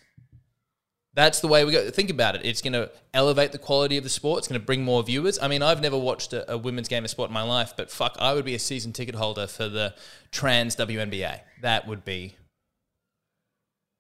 that's 1.16 1.40
the 1.40 1.48
way 1.48 1.64
we 1.64 1.72
go. 1.72 1.90
Think 1.90 2.10
about 2.10 2.36
it. 2.36 2.42
It's 2.44 2.60
going 2.60 2.74
to 2.74 2.90
elevate 3.14 3.50
the 3.50 3.58
quality 3.58 3.96
of 3.96 4.04
the 4.04 4.10
sport. 4.10 4.40
It's 4.40 4.48
going 4.48 4.60
to 4.60 4.64
bring 4.64 4.84
more 4.84 5.02
viewers. 5.02 5.38
I 5.40 5.48
mean, 5.48 5.62
I've 5.62 5.80
never 5.80 5.96
watched 5.96 6.34
a, 6.34 6.52
a, 6.52 6.58
women's 6.58 6.88
game 6.88 7.04
of 7.04 7.10
sport 7.10 7.30
in 7.30 7.34
my 7.34 7.42
life, 7.42 7.72
but 7.74 7.90
fuck, 7.90 8.16
I 8.18 8.34
would 8.34 8.44
be 8.44 8.54
a 8.54 8.58
season 8.58 8.92
ticket 8.92 9.14
holder 9.14 9.46
for 9.46 9.66
the 9.66 9.94
trans 10.30 10.76
WNBA. 10.76 11.40
That 11.62 11.88
would 11.88 12.04
be 12.04 12.36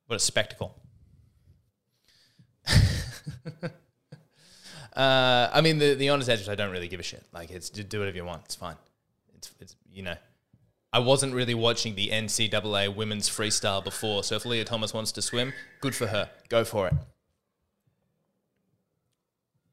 what 0.06 0.16
a 0.16 0.18
spectacle. 0.18 0.76
uh, 3.62 5.50
I 5.52 5.60
mean, 5.60 5.78
the 5.78 5.94
the 5.94 6.08
honest 6.10 6.28
answer 6.28 6.42
is 6.42 6.48
I 6.48 6.54
don't 6.54 6.70
really 6.70 6.88
give 6.88 7.00
a 7.00 7.04
shit. 7.04 7.24
Like, 7.32 7.50
it's 7.50 7.70
do 7.70 7.98
whatever 7.98 8.16
you 8.16 8.24
want. 8.24 8.42
It's 8.44 8.54
fine. 8.54 8.76
It's 9.36 9.50
it's 9.60 9.76
you 9.92 10.02
know. 10.02 10.16
I 10.92 11.00
wasn't 11.00 11.34
really 11.34 11.54
watching 11.54 11.94
the 11.94 12.08
NCAA 12.08 12.94
women's 12.94 13.28
freestyle 13.28 13.84
before, 13.84 14.24
so 14.24 14.36
if 14.36 14.46
Lia 14.46 14.64
Thomas 14.64 14.94
wants 14.94 15.12
to 15.12 15.20
swim, 15.20 15.52
good 15.82 15.94
for 15.94 16.06
her. 16.06 16.30
Go 16.48 16.64
for 16.64 16.86
it. 16.86 16.94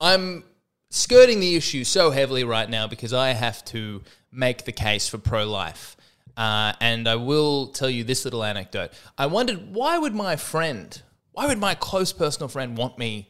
I'm 0.02 0.44
skirting 0.90 1.40
the 1.40 1.56
issue 1.56 1.86
so 1.86 2.12
heavily 2.12 2.44
right 2.44 2.70
now 2.70 2.88
because 2.88 3.14
I 3.14 3.30
have 3.30 3.64
to 3.66 4.04
make 4.32 4.66
the 4.66 4.72
case 4.72 5.08
for 5.08 5.18
pro 5.18 5.46
life. 5.46 5.96
Uh, 6.36 6.74
and 6.82 7.08
I 7.08 7.16
will 7.16 7.68
tell 7.68 7.90
you 7.90 8.04
this 8.04 8.26
little 8.26 8.44
anecdote. 8.44 8.92
I 9.18 9.28
wondered 9.28 9.74
why 9.74 9.98
would 9.98 10.14
my 10.14 10.36
friend, 10.36 11.00
why 11.32 11.48
would 11.48 11.60
my 11.60 11.76
close 11.76 12.12
personal 12.12 12.50
friend 12.50 12.78
want 12.78 12.98
me 12.98 13.30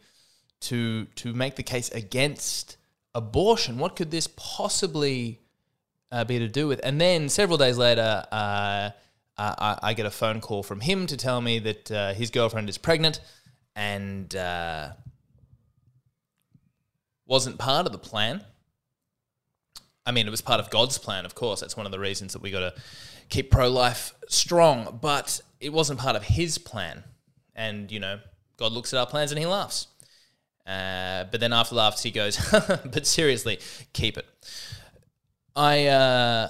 to 0.63 1.05
to 1.05 1.33
make 1.33 1.55
the 1.55 1.63
case 1.63 1.89
against 1.89 2.77
abortion? 3.15 3.77
What 3.77 3.95
could 3.95 4.11
this 4.11 4.27
possibly 4.35 5.39
uh, 6.13 6.23
be 6.23 6.37
to 6.37 6.47
do 6.47 6.67
with. 6.67 6.79
And 6.83 7.01
then 7.01 7.27
several 7.27 7.57
days 7.57 7.77
later, 7.77 8.23
uh, 8.31 8.91
I, 9.35 9.79
I, 9.81 9.93
get 9.95 10.05
a 10.05 10.11
phone 10.11 10.41
call 10.41 10.61
from 10.61 10.79
him 10.79 11.07
to 11.07 11.17
tell 11.17 11.41
me 11.41 11.57
that 11.57 11.91
uh, 11.91 12.13
his 12.13 12.29
girlfriend 12.29 12.69
is 12.69 12.77
pregnant 12.77 13.19
and 13.75 14.33
uh, 14.35 14.89
wasn't 17.25 17.57
part 17.57 17.87
of 17.87 17.91
the 17.91 17.97
plan. 17.97 18.43
I 20.05 20.11
mean, 20.11 20.27
it 20.27 20.29
was 20.29 20.41
part 20.41 20.59
of 20.59 20.69
God's 20.69 20.99
plan, 20.99 21.25
of 21.25 21.33
course. 21.33 21.61
That's 21.61 21.75
one 21.75 21.87
of 21.87 21.91
the 21.91 21.99
reasons 21.99 22.33
that 22.33 22.43
we 22.43 22.51
got 22.51 22.59
to 22.59 22.81
keep 23.29 23.49
pro 23.49 23.69
life 23.69 24.13
strong, 24.27 24.99
but 25.01 25.41
it 25.59 25.73
wasn't 25.73 25.99
part 25.99 26.15
of 26.15 26.23
his 26.23 26.59
plan. 26.59 27.03
And, 27.55 27.91
you 27.91 27.99
know, 27.99 28.19
God 28.57 28.71
looks 28.71 28.93
at 28.93 28.99
our 28.99 29.07
plans 29.07 29.31
and 29.31 29.39
he 29.39 29.47
laughs. 29.47 29.87
Uh, 30.65 31.25
but 31.31 31.39
then 31.39 31.51
after 31.53 31.75
laughs, 31.75 32.03
he 32.03 32.11
goes, 32.11 32.37
"But 32.85 33.05
seriously, 33.05 33.59
keep 33.91 34.17
it." 34.17 34.25
I, 35.55 35.87
uh, 35.87 36.49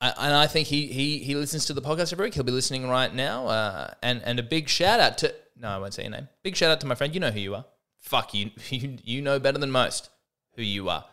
I 0.00 0.08
and 0.18 0.34
I 0.34 0.46
think 0.46 0.68
he 0.68 0.86
he 0.86 1.18
he 1.18 1.34
listens 1.34 1.64
to 1.66 1.74
the 1.74 1.82
podcast 1.82 2.12
every 2.12 2.26
week. 2.26 2.34
He'll 2.34 2.44
be 2.44 2.52
listening 2.52 2.88
right 2.88 3.14
now. 3.14 3.46
Uh, 3.46 3.94
and 4.02 4.22
and 4.24 4.38
a 4.38 4.42
big 4.42 4.68
shout 4.68 5.00
out 5.00 5.18
to 5.18 5.34
no, 5.58 5.68
I 5.68 5.78
won't 5.78 5.94
say 5.94 6.02
your 6.02 6.10
name. 6.10 6.28
Big 6.42 6.56
shout 6.56 6.70
out 6.70 6.80
to 6.80 6.86
my 6.86 6.94
friend. 6.94 7.14
You 7.14 7.20
know 7.20 7.30
who 7.30 7.40
you 7.40 7.54
are. 7.54 7.64
Fuck 7.98 8.34
you. 8.34 8.50
You 8.70 8.98
you 9.02 9.22
know 9.22 9.38
better 9.38 9.58
than 9.58 9.70
most 9.70 10.10
who 10.56 10.62
you 10.62 10.88
are. 10.88 11.04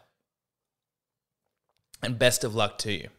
And 2.02 2.20
best 2.20 2.44
of 2.44 2.54
luck 2.54 2.78
to 2.80 2.92
you. 2.92 3.10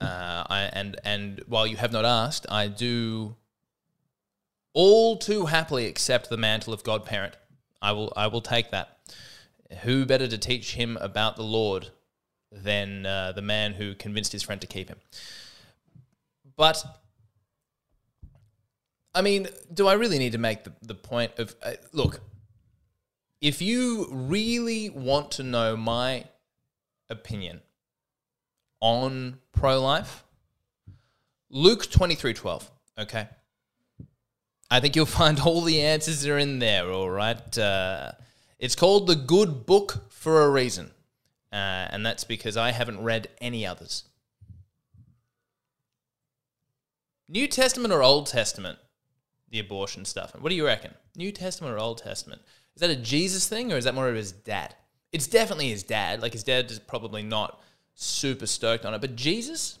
Uh, 0.00 0.44
I, 0.48 0.70
and 0.72 1.00
and 1.02 1.42
while 1.48 1.66
you 1.66 1.76
have 1.76 1.90
not 1.90 2.04
asked, 2.04 2.46
I 2.48 2.68
do 2.68 3.34
all 4.78 5.16
too 5.16 5.46
happily 5.46 5.86
accept 5.86 6.30
the 6.30 6.36
mantle 6.36 6.72
of 6.72 6.84
godparent. 6.84 7.34
I 7.82 7.90
will 7.90 8.12
I 8.16 8.28
will 8.28 8.40
take 8.40 8.70
that. 8.70 8.96
Who 9.82 10.06
better 10.06 10.28
to 10.28 10.38
teach 10.38 10.74
him 10.74 10.96
about 11.00 11.34
the 11.34 11.42
Lord 11.42 11.88
than 12.52 13.04
uh, 13.04 13.32
the 13.32 13.42
man 13.42 13.72
who 13.72 13.96
convinced 13.96 14.30
his 14.30 14.44
friend 14.44 14.60
to 14.60 14.68
keep 14.68 14.88
him? 14.88 15.00
But 16.56 16.84
I 19.12 19.20
mean, 19.20 19.48
do 19.74 19.88
I 19.88 19.94
really 19.94 20.18
need 20.18 20.32
to 20.32 20.38
make 20.38 20.62
the, 20.62 20.72
the 20.80 20.94
point 20.94 21.32
of 21.38 21.56
uh, 21.60 21.72
look? 21.92 22.20
If 23.40 23.60
you 23.60 24.06
really 24.12 24.90
want 24.90 25.32
to 25.32 25.42
know 25.42 25.76
my 25.76 26.26
opinion 27.10 27.62
on 28.80 29.40
pro 29.50 29.80
life, 29.80 30.22
Luke 31.50 31.90
twenty 31.90 32.14
three 32.14 32.32
twelve. 32.32 32.70
Okay. 32.96 33.26
I 34.70 34.80
think 34.80 34.96
you'll 34.96 35.06
find 35.22 35.40
all 35.40 35.62
the 35.62 35.80
answers 35.80 36.26
are 36.26 36.38
in 36.38 36.58
there, 36.58 36.90
all 36.90 37.10
right? 37.10 37.58
Uh, 37.58 38.12
it's 38.58 38.74
called 38.74 39.06
the 39.06 39.16
Good 39.16 39.66
Book 39.66 40.10
for 40.10 40.42
a 40.42 40.50
reason, 40.50 40.90
uh, 41.52 41.86
and 41.90 42.04
that's 42.04 42.24
because 42.24 42.56
I 42.56 42.72
haven't 42.72 43.02
read 43.02 43.28
any 43.40 43.66
others. 43.66 44.04
New 47.28 47.46
Testament 47.46 47.92
or 47.92 48.02
Old 48.02 48.26
Testament? 48.26 48.78
The 49.50 49.60
abortion 49.60 50.04
stuff. 50.04 50.34
What 50.38 50.50
do 50.50 50.56
you 50.56 50.66
reckon? 50.66 50.94
New 51.16 51.32
Testament 51.32 51.74
or 51.74 51.78
Old 51.78 51.98
Testament? 51.98 52.42
Is 52.74 52.80
that 52.80 52.90
a 52.90 52.96
Jesus 52.96 53.48
thing 53.48 53.72
or 53.72 53.76
is 53.76 53.84
that 53.84 53.94
more 53.94 54.08
of 54.08 54.14
his 54.14 54.32
dad? 54.32 54.74
It's 55.12 55.26
definitely 55.26 55.68
his 55.68 55.82
dad. 55.82 56.22
Like 56.22 56.32
his 56.32 56.44
dad 56.44 56.70
is 56.70 56.78
probably 56.78 57.22
not 57.22 57.60
super 57.94 58.46
stoked 58.46 58.84
on 58.86 58.94
it, 58.94 59.00
but 59.00 59.16
Jesus? 59.16 59.78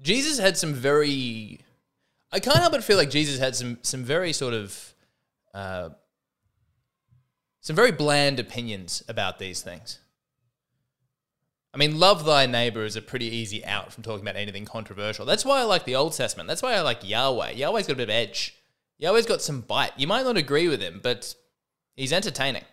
Jesus 0.00 0.38
had 0.38 0.56
some 0.56 0.74
very 0.74 1.60
I 2.34 2.40
can't 2.40 2.56
help 2.56 2.72
but 2.72 2.82
feel 2.82 2.96
like 2.96 3.10
Jesus 3.10 3.38
had 3.38 3.54
some 3.54 3.78
some 3.82 4.02
very 4.02 4.32
sort 4.32 4.54
of 4.54 4.94
uh, 5.54 5.90
some 7.60 7.76
very 7.76 7.92
bland 7.92 8.40
opinions 8.40 9.04
about 9.08 9.38
these 9.38 9.62
things. 9.62 10.00
I 11.72 11.76
mean, 11.76 11.98
love 11.98 12.24
thy 12.24 12.46
neighbor 12.46 12.84
is 12.84 12.96
a 12.96 13.02
pretty 13.02 13.26
easy 13.26 13.64
out 13.64 13.92
from 13.92 14.02
talking 14.02 14.22
about 14.22 14.36
anything 14.36 14.64
controversial. 14.64 15.24
That's 15.24 15.44
why 15.44 15.60
I 15.60 15.62
like 15.64 15.84
the 15.84 15.94
Old 15.94 16.12
Testament. 16.12 16.48
That's 16.48 16.62
why 16.62 16.74
I 16.74 16.80
like 16.80 17.08
Yahweh. 17.08 17.52
Yahweh's 17.52 17.86
got 17.86 17.94
a 17.94 17.96
bit 17.96 18.04
of 18.04 18.10
edge. 18.10 18.56
Yahweh's 18.98 19.26
got 19.26 19.40
some 19.40 19.60
bite. 19.60 19.92
You 19.96 20.06
might 20.06 20.24
not 20.24 20.36
agree 20.36 20.68
with 20.68 20.80
him, 20.80 21.00
but 21.02 21.34
he's 21.96 22.12
entertaining. 22.12 22.64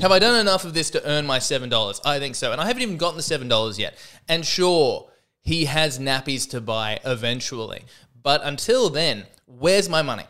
Have 0.00 0.12
I 0.12 0.18
done 0.18 0.40
enough 0.40 0.64
of 0.64 0.74
this 0.74 0.90
to 0.90 1.06
earn 1.08 1.24
my 1.26 1.38
$7? 1.38 2.00
I 2.04 2.18
think 2.18 2.34
so. 2.34 2.52
And 2.52 2.60
I 2.60 2.66
haven't 2.66 2.82
even 2.82 2.96
gotten 2.96 3.16
the 3.16 3.22
$7 3.22 3.78
yet. 3.78 3.96
And 4.28 4.44
sure, 4.44 5.10
he 5.44 5.66
has 5.66 5.98
nappies 5.98 6.48
to 6.50 6.60
buy 6.60 6.98
eventually. 7.04 7.84
But 8.22 8.40
until 8.42 8.88
then, 8.88 9.26
where's 9.46 9.88
my 9.88 10.00
money? 10.00 10.24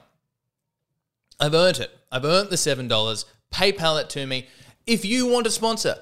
I've 1.39 1.55
earned 1.55 1.79
it. 1.79 1.97
I've 2.11 2.25
earned 2.25 2.51
the 2.51 2.57
$7. 2.57 3.25
PayPal 3.53 4.01
it 4.01 4.11
to 4.11 4.27
me. 4.27 4.49
If 4.87 5.05
you 5.05 5.27
want 5.29 5.45
to 5.45 5.53
sponsor, 5.53 5.97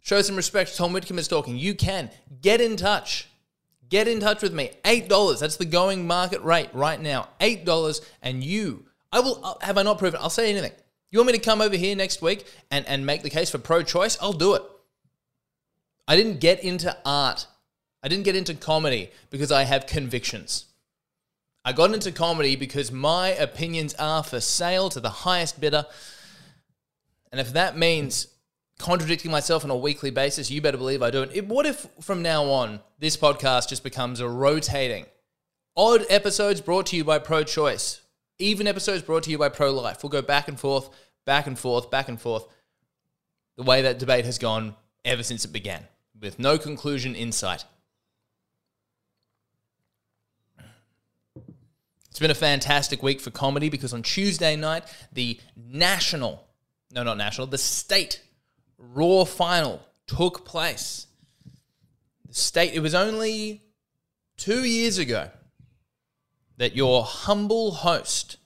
show 0.00 0.20
some 0.20 0.36
respect. 0.36 0.76
Tom 0.76 0.92
Whitcomb 0.92 1.18
is 1.18 1.28
talking. 1.28 1.56
You 1.56 1.74
can. 1.74 2.10
Get 2.42 2.60
in 2.60 2.76
touch. 2.76 3.28
Get 3.88 4.08
in 4.08 4.18
touch 4.18 4.42
with 4.42 4.52
me. 4.52 4.72
$8. 4.84 5.38
That's 5.38 5.56
the 5.56 5.64
going 5.64 6.06
market 6.06 6.42
rate 6.42 6.70
right 6.72 7.00
now. 7.00 7.28
$8. 7.40 8.00
And 8.20 8.42
you, 8.42 8.84
I 9.12 9.20
will, 9.20 9.40
uh, 9.44 9.54
have 9.60 9.78
I 9.78 9.84
not 9.84 9.98
proven? 9.98 10.20
I'll 10.20 10.28
say 10.28 10.50
anything. 10.50 10.72
You 11.12 11.20
want 11.20 11.28
me 11.28 11.38
to 11.38 11.44
come 11.44 11.60
over 11.60 11.76
here 11.76 11.94
next 11.94 12.20
week 12.20 12.44
and, 12.72 12.84
and 12.86 13.06
make 13.06 13.22
the 13.22 13.30
case 13.30 13.48
for 13.48 13.58
pro 13.58 13.84
choice? 13.84 14.18
I'll 14.20 14.32
do 14.32 14.54
it. 14.54 14.62
I 16.08 16.16
didn't 16.16 16.40
get 16.40 16.64
into 16.64 16.96
art 17.04 17.46
I 18.02 18.08
didn't 18.08 18.24
get 18.24 18.36
into 18.36 18.54
comedy 18.54 19.10
because 19.30 19.50
I 19.50 19.64
have 19.64 19.86
convictions. 19.86 20.66
I 21.64 21.72
got 21.72 21.92
into 21.92 22.12
comedy 22.12 22.54
because 22.54 22.92
my 22.92 23.30
opinions 23.30 23.94
are 23.94 24.22
for 24.22 24.40
sale 24.40 24.88
to 24.90 25.00
the 25.00 25.10
highest 25.10 25.60
bidder. 25.60 25.86
And 27.32 27.40
if 27.40 27.52
that 27.54 27.76
means 27.76 28.28
contradicting 28.78 29.30
myself 29.30 29.64
on 29.64 29.70
a 29.70 29.76
weekly 29.76 30.10
basis, 30.10 30.50
you 30.50 30.60
better 30.60 30.78
believe 30.78 31.02
I 31.02 31.10
do 31.10 31.22
it. 31.22 31.46
What 31.46 31.66
if 31.66 31.86
from 32.00 32.22
now 32.22 32.44
on, 32.44 32.80
this 32.98 33.16
podcast 33.16 33.68
just 33.68 33.82
becomes 33.82 34.20
a 34.20 34.28
rotating, 34.28 35.06
odd 35.76 36.06
episodes 36.08 36.60
brought 36.60 36.86
to 36.86 36.96
you 36.96 37.02
by 37.02 37.18
Pro 37.18 37.42
Choice, 37.42 38.00
even 38.38 38.66
episodes 38.66 39.02
brought 39.02 39.24
to 39.24 39.30
you 39.30 39.38
by 39.38 39.48
Pro 39.48 39.72
Life? 39.72 40.02
We'll 40.02 40.10
go 40.10 40.22
back 40.22 40.46
and 40.46 40.60
forth, 40.60 40.88
back 41.24 41.46
and 41.46 41.58
forth, 41.58 41.90
back 41.90 42.08
and 42.08 42.20
forth, 42.20 42.46
the 43.56 43.64
way 43.64 43.82
that 43.82 43.98
debate 43.98 44.24
has 44.24 44.38
gone 44.38 44.76
ever 45.04 45.22
since 45.22 45.44
it 45.44 45.52
began, 45.52 45.82
with 46.20 46.38
no 46.38 46.58
conclusion 46.58 47.14
in 47.14 47.32
sight. 47.32 47.64
It's 52.16 52.20
been 52.22 52.30
a 52.30 52.34
fantastic 52.34 53.02
week 53.02 53.20
for 53.20 53.30
comedy 53.30 53.68
because 53.68 53.92
on 53.92 54.02
Tuesday 54.02 54.56
night, 54.56 54.84
the 55.12 55.38
national, 55.54 56.46
no, 56.90 57.02
not 57.02 57.18
national, 57.18 57.46
the 57.46 57.58
state 57.58 58.22
Raw 58.78 59.26
final 59.26 59.82
took 60.06 60.46
place. 60.46 61.08
The 62.26 62.32
state, 62.32 62.72
it 62.72 62.80
was 62.80 62.94
only 62.94 63.64
two 64.38 64.64
years 64.64 64.96
ago 64.96 65.28
that 66.56 66.74
your 66.74 67.04
humble 67.04 67.72
host, 67.72 68.38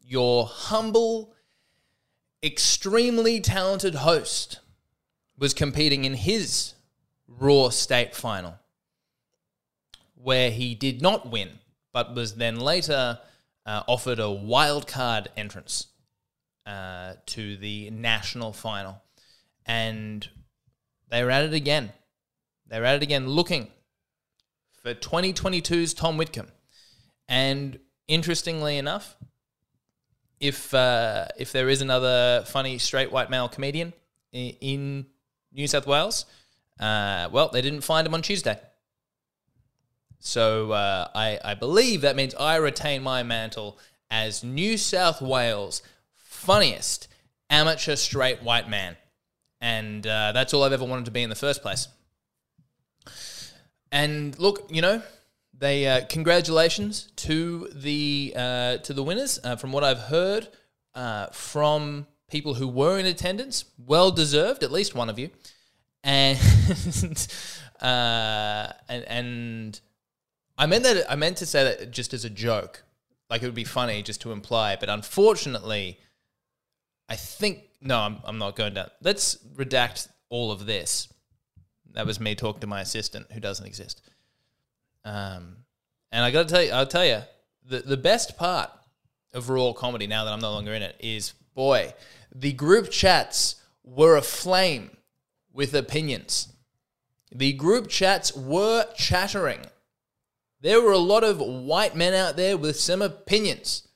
your 0.00 0.46
humble, 0.46 1.34
extremely 2.44 3.40
talented 3.40 3.96
host, 3.96 4.60
was 5.36 5.52
competing 5.52 6.04
in 6.04 6.14
his 6.14 6.74
Raw 7.26 7.70
state 7.70 8.14
final, 8.14 8.54
where 10.14 10.52
he 10.52 10.76
did 10.76 11.02
not 11.02 11.28
win 11.28 11.58
but 11.96 12.14
was 12.14 12.34
then 12.34 12.60
later 12.60 13.18
uh, 13.64 13.82
offered 13.88 14.18
a 14.18 14.30
wild 14.30 14.86
card 14.86 15.30
entrance 15.34 15.86
uh, 16.66 17.14
to 17.24 17.56
the 17.56 17.88
national 17.88 18.52
final. 18.52 19.00
And 19.64 20.28
they 21.08 21.24
were 21.24 21.30
at 21.30 21.44
it 21.44 21.54
again. 21.54 21.94
They 22.66 22.78
were 22.78 22.84
at 22.84 22.96
it 22.96 23.02
again 23.02 23.30
looking 23.30 23.68
for 24.82 24.92
2022's 24.92 25.94
Tom 25.94 26.18
Whitcomb. 26.18 26.48
And 27.30 27.78
interestingly 28.08 28.76
enough, 28.76 29.16
if 30.38 30.74
uh, 30.74 31.28
if 31.38 31.50
there 31.52 31.70
is 31.70 31.80
another 31.80 32.44
funny 32.46 32.76
straight 32.76 33.10
white 33.10 33.30
male 33.30 33.48
comedian 33.48 33.94
in 34.34 35.06
New 35.50 35.66
South 35.66 35.86
Wales, 35.86 36.26
uh, 36.78 37.30
well, 37.32 37.48
they 37.48 37.62
didn't 37.62 37.80
find 37.80 38.06
him 38.06 38.12
on 38.12 38.20
Tuesday. 38.20 38.60
So 40.18 40.72
uh, 40.72 41.08
I, 41.14 41.38
I 41.44 41.54
believe 41.54 42.00
that 42.00 42.16
means 42.16 42.34
I 42.34 42.56
retain 42.56 43.02
my 43.02 43.22
mantle 43.22 43.78
as 44.10 44.42
New 44.42 44.76
South 44.76 45.20
Wales' 45.20 45.82
funniest 46.14 47.08
amateur 47.50 47.96
straight 47.96 48.42
white 48.42 48.68
man. 48.68 48.96
And 49.60 50.06
uh, 50.06 50.32
that's 50.32 50.52
all 50.52 50.64
I've 50.64 50.72
ever 50.72 50.84
wanted 50.84 51.06
to 51.06 51.10
be 51.10 51.22
in 51.22 51.30
the 51.30 51.36
first 51.36 51.62
place. 51.62 51.88
And 53.92 54.38
look, 54.38 54.68
you 54.70 54.82
know, 54.82 55.02
they 55.58 55.86
uh, 55.86 56.04
congratulations 56.06 57.10
to 57.16 57.68
the 57.74 58.34
uh, 58.36 58.76
to 58.78 58.92
the 58.92 59.02
winners. 59.02 59.38
Uh, 59.42 59.56
from 59.56 59.72
what 59.72 59.84
I've 59.84 59.98
heard 59.98 60.48
uh, 60.94 61.26
from 61.28 62.06
people 62.28 62.54
who 62.54 62.68
were 62.68 62.98
in 62.98 63.06
attendance, 63.06 63.64
well 63.78 64.10
deserved, 64.10 64.62
at 64.62 64.70
least 64.70 64.94
one 64.94 65.08
of 65.08 65.18
you, 65.18 65.30
and 66.04 66.38
uh, 67.80 68.68
and 68.88 69.04
and 69.04 69.80
I 70.58 70.66
meant 70.66 70.84
that 70.84 71.10
I 71.10 71.16
meant 71.16 71.36
to 71.38 71.46
say 71.46 71.64
that 71.64 71.90
just 71.90 72.14
as 72.14 72.24
a 72.24 72.30
joke, 72.30 72.82
like 73.28 73.42
it 73.42 73.46
would 73.46 73.54
be 73.54 73.64
funny 73.64 74.02
just 74.02 74.20
to 74.22 74.32
imply, 74.32 74.76
but 74.76 74.88
unfortunately, 74.88 75.98
I 77.08 77.16
think 77.16 77.64
no, 77.80 77.98
I'm 77.98 78.18
I'm 78.24 78.38
not 78.38 78.56
going 78.56 78.74
down. 78.74 78.90
Let's 79.02 79.36
redact 79.54 80.08
all 80.30 80.50
of 80.50 80.66
this. 80.66 81.12
That 81.92 82.06
was 82.06 82.20
me 82.20 82.34
talking 82.34 82.60
to 82.60 82.66
my 82.66 82.80
assistant 82.80 83.32
who 83.32 83.40
doesn't 83.40 83.66
exist. 83.66 84.02
Um, 85.04 85.58
and 86.10 86.24
I 86.24 86.30
got 86.30 86.48
to 86.48 86.54
tell 86.54 86.62
you, 86.62 86.72
I'll 86.72 86.86
tell 86.86 87.04
you, 87.04 87.20
the 87.64 87.80
the 87.80 87.96
best 87.96 88.36
part 88.38 88.70
of 89.34 89.50
raw 89.50 89.72
comedy 89.72 90.06
now 90.06 90.24
that 90.24 90.32
I'm 90.32 90.40
no 90.40 90.52
longer 90.52 90.72
in 90.72 90.82
it 90.82 90.96
is 91.00 91.34
boy, 91.54 91.92
the 92.34 92.52
group 92.52 92.90
chats 92.90 93.56
were 93.84 94.16
aflame 94.16 94.96
with 95.52 95.74
opinions. 95.74 96.52
The 97.32 97.52
group 97.52 97.88
chats 97.88 98.34
were 98.34 98.86
chattering 98.94 99.60
There 100.60 100.80
were 100.80 100.92
a 100.92 100.98
lot 100.98 101.22
of 101.22 101.38
white 101.38 101.94
men 101.94 102.14
out 102.14 102.36
there 102.36 102.56
with 102.56 102.78
some 102.78 103.02
opinions, 103.02 103.86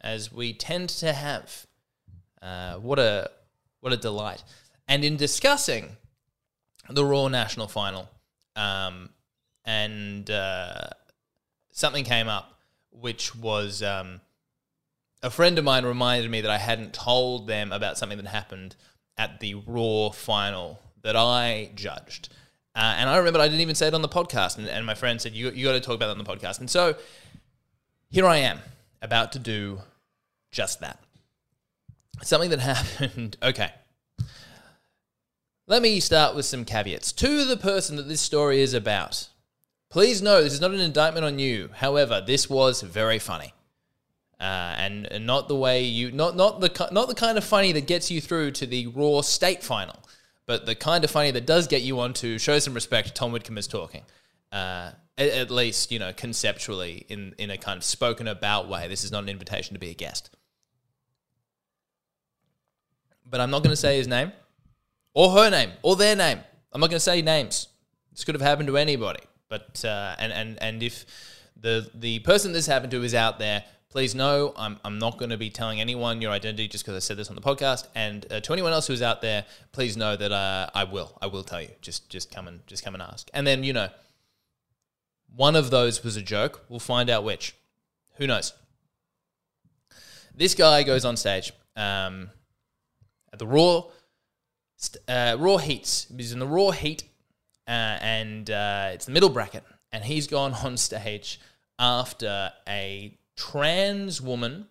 as 0.00 0.32
we 0.32 0.52
tend 0.52 0.88
to 0.90 1.12
have. 1.12 1.66
Uh, 2.42 2.74
what 2.74 2.98
a 2.98 3.30
what 3.80 3.92
a 3.92 3.96
delight! 3.96 4.42
And 4.88 5.04
in 5.04 5.16
discussing 5.16 5.96
the 6.90 7.04
Raw 7.04 7.28
National 7.28 7.68
Final, 7.68 8.08
um, 8.56 9.10
and 9.64 10.28
uh, 10.30 10.88
something 11.70 12.04
came 12.04 12.28
up, 12.28 12.58
which 12.90 13.34
was 13.34 13.82
um, 13.82 14.20
a 15.22 15.30
friend 15.30 15.58
of 15.58 15.64
mine 15.64 15.86
reminded 15.86 16.30
me 16.30 16.40
that 16.42 16.50
I 16.50 16.58
hadn't 16.58 16.92
told 16.92 17.46
them 17.46 17.72
about 17.72 17.96
something 17.96 18.18
that 18.18 18.26
happened 18.26 18.76
at 19.16 19.40
the 19.40 19.54
Raw 19.54 20.10
Final 20.10 20.80
that 21.02 21.16
I 21.16 21.70
judged. 21.74 22.28
Uh, 22.74 22.94
and 22.98 23.08
I 23.08 23.16
remember 23.18 23.38
I 23.38 23.46
didn't 23.46 23.60
even 23.60 23.74
say 23.74 23.86
it 23.86 23.94
on 23.94 24.02
the 24.02 24.08
podcast. 24.08 24.58
And, 24.58 24.68
and 24.68 24.84
my 24.84 24.94
friend 24.94 25.20
said, 25.20 25.32
you, 25.32 25.50
you 25.50 25.64
got 25.64 25.72
to 25.72 25.80
talk 25.80 25.94
about 25.94 26.08
it 26.08 26.18
on 26.18 26.18
the 26.18 26.24
podcast. 26.24 26.60
And 26.60 26.68
so 26.68 26.96
here 28.10 28.26
I 28.26 28.38
am 28.38 28.58
about 29.00 29.32
to 29.32 29.38
do 29.38 29.80
just 30.50 30.80
that. 30.80 30.98
Something 32.22 32.50
that 32.50 32.60
happened. 32.60 33.36
Okay. 33.42 33.70
Let 35.66 35.82
me 35.82 36.00
start 36.00 36.34
with 36.36 36.44
some 36.44 36.64
caveats. 36.64 37.12
To 37.12 37.44
the 37.44 37.56
person 37.56 37.96
that 37.96 38.08
this 38.08 38.20
story 38.20 38.60
is 38.60 38.74
about, 38.74 39.28
please 39.88 40.20
know 40.20 40.42
this 40.42 40.52
is 40.52 40.60
not 40.60 40.72
an 40.72 40.80
indictment 40.80 41.24
on 41.24 41.38
you. 41.38 41.70
However, 41.74 42.22
this 42.24 42.50
was 42.50 42.82
very 42.82 43.18
funny. 43.18 43.54
Uh, 44.40 44.74
and, 44.76 45.06
and 45.06 45.26
not 45.26 45.48
the 45.48 45.56
way 45.56 45.84
you 45.84 46.10
not 46.10 46.36
not 46.36 46.60
the 46.60 46.88
not 46.90 47.08
the 47.08 47.14
kind 47.14 47.38
of 47.38 47.44
funny 47.44 47.72
that 47.72 47.86
gets 47.86 48.10
you 48.10 48.20
through 48.20 48.50
to 48.50 48.66
the 48.66 48.88
Raw 48.88 49.22
State 49.22 49.62
Final, 49.62 50.03
but 50.46 50.66
the 50.66 50.74
kind 50.74 51.04
of 51.04 51.10
funny 51.10 51.30
that 51.30 51.46
does 51.46 51.66
get 51.66 51.82
you 51.82 52.00
on 52.00 52.12
to 52.14 52.38
show 52.38 52.58
some 52.58 52.74
respect. 52.74 53.14
Tom 53.14 53.32
Whitcomb 53.32 53.58
is 53.58 53.66
talking, 53.66 54.02
uh, 54.52 54.90
at, 55.16 55.28
at, 55.28 55.50
least 55.50 55.90
you 55.90 55.98
know 55.98 56.12
conceptually 56.12 57.06
in 57.08 57.34
in 57.38 57.50
a 57.50 57.56
kind 57.56 57.76
of 57.76 57.84
spoken 57.84 58.28
about 58.28 58.68
way. 58.68 58.88
This 58.88 59.04
is 59.04 59.12
not 59.12 59.22
an 59.22 59.28
invitation 59.28 59.74
to 59.74 59.80
be 59.80 59.90
a 59.90 59.94
guest, 59.94 60.30
but 63.28 63.40
I'm 63.40 63.50
not 63.50 63.62
going 63.62 63.72
to 63.72 63.76
say 63.76 63.96
his 63.96 64.08
name, 64.08 64.32
or 65.14 65.30
her 65.30 65.50
name, 65.50 65.72
or 65.82 65.96
their 65.96 66.16
name. 66.16 66.40
I'm 66.72 66.80
not 66.80 66.90
going 66.90 66.98
to 66.98 67.00
say 67.00 67.22
names. 67.22 67.68
This 68.12 68.24
could 68.24 68.34
have 68.34 68.42
happened 68.42 68.68
to 68.68 68.76
anybody, 68.76 69.22
but 69.48 69.84
uh, 69.84 70.16
and 70.18 70.32
and 70.32 70.58
and 70.62 70.82
if 70.82 71.06
the 71.56 71.88
the 71.94 72.18
person 72.20 72.52
this 72.52 72.66
happened 72.66 72.90
to 72.90 73.02
is 73.02 73.14
out 73.14 73.38
there 73.38 73.64
please 73.94 74.12
know 74.12 74.52
I'm, 74.56 74.80
I'm 74.84 74.98
not 74.98 75.18
going 75.18 75.30
to 75.30 75.36
be 75.36 75.50
telling 75.50 75.80
anyone 75.80 76.20
your 76.20 76.32
identity 76.32 76.66
just 76.66 76.84
because 76.84 76.96
I 76.96 76.98
said 76.98 77.16
this 77.16 77.28
on 77.28 77.36
the 77.36 77.40
podcast. 77.40 77.86
And 77.94 78.26
uh, 78.28 78.40
to 78.40 78.52
anyone 78.52 78.72
else 78.72 78.88
who's 78.88 79.02
out 79.02 79.22
there, 79.22 79.44
please 79.70 79.96
know 79.96 80.16
that 80.16 80.32
uh, 80.32 80.68
I 80.74 80.82
will. 80.82 81.16
I 81.22 81.28
will 81.28 81.44
tell 81.44 81.62
you. 81.62 81.68
Just 81.80 82.10
just 82.10 82.34
come 82.34 82.48
and 82.48 82.66
just 82.66 82.84
come 82.84 82.94
and 82.94 83.02
ask. 83.02 83.30
And 83.32 83.46
then 83.46 83.62
you 83.62 83.72
know, 83.72 83.88
one 85.36 85.54
of 85.54 85.70
those 85.70 86.02
was 86.02 86.16
a 86.16 86.22
joke. 86.22 86.64
We'll 86.68 86.80
find 86.80 87.08
out 87.08 87.22
which. 87.22 87.54
Who 88.16 88.26
knows? 88.26 88.52
This 90.34 90.56
guy 90.56 90.82
goes 90.82 91.04
on 91.04 91.16
stage 91.16 91.52
um, 91.76 92.30
at 93.32 93.38
the 93.38 93.46
Raw 93.46 93.84
uh, 95.06 95.36
Raw 95.38 95.58
Heats. 95.58 96.08
He's 96.16 96.32
in 96.32 96.40
the 96.40 96.48
Raw 96.48 96.72
Heat, 96.72 97.04
uh, 97.68 97.70
and 97.70 98.50
uh, 98.50 98.88
it's 98.92 99.04
the 99.04 99.12
middle 99.12 99.30
bracket. 99.30 99.62
And 99.92 100.02
he's 100.02 100.26
gone 100.26 100.52
on 100.52 100.76
stage 100.88 101.38
after 101.78 102.50
a 102.68 103.16
trans 103.36 104.20
woman 104.20 104.66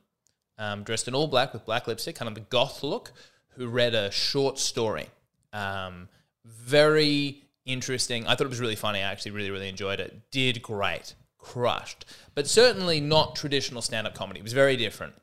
um, 0.57 0.83
dressed 0.83 1.07
in 1.07 1.15
all 1.15 1.27
black 1.27 1.53
with 1.53 1.65
black 1.65 1.87
lipstick, 1.87 2.15
kind 2.15 2.29
of 2.29 2.35
the 2.35 2.41
goth 2.41 2.83
look, 2.83 3.11
who 3.55 3.67
read 3.67 3.93
a 3.93 4.11
short 4.11 4.59
story. 4.59 5.07
Um, 5.51 6.09
very 6.45 7.43
interesting. 7.65 8.25
I 8.27 8.35
thought 8.35 8.45
it 8.45 8.49
was 8.49 8.59
really 8.59 8.75
funny. 8.75 8.99
I 8.99 9.11
actually 9.11 9.31
really, 9.31 9.51
really 9.51 9.69
enjoyed 9.69 9.99
it. 9.99 10.31
Did 10.31 10.61
great. 10.61 11.15
Crushed. 11.37 12.05
But 12.35 12.47
certainly 12.47 12.99
not 13.01 13.35
traditional 13.35 13.81
stand 13.81 14.07
up 14.07 14.15
comedy. 14.15 14.39
It 14.39 14.43
was 14.43 14.53
very 14.53 14.77
different. 14.77 15.13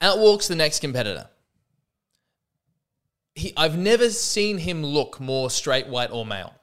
Out 0.00 0.18
walks 0.18 0.48
the 0.48 0.56
next 0.56 0.80
competitor. 0.80 1.28
He, 3.34 3.52
I've 3.56 3.76
never 3.76 4.10
seen 4.10 4.58
him 4.58 4.84
look 4.84 5.20
more 5.20 5.50
straight, 5.50 5.88
white, 5.88 6.10
or 6.10 6.24
male. 6.24 6.54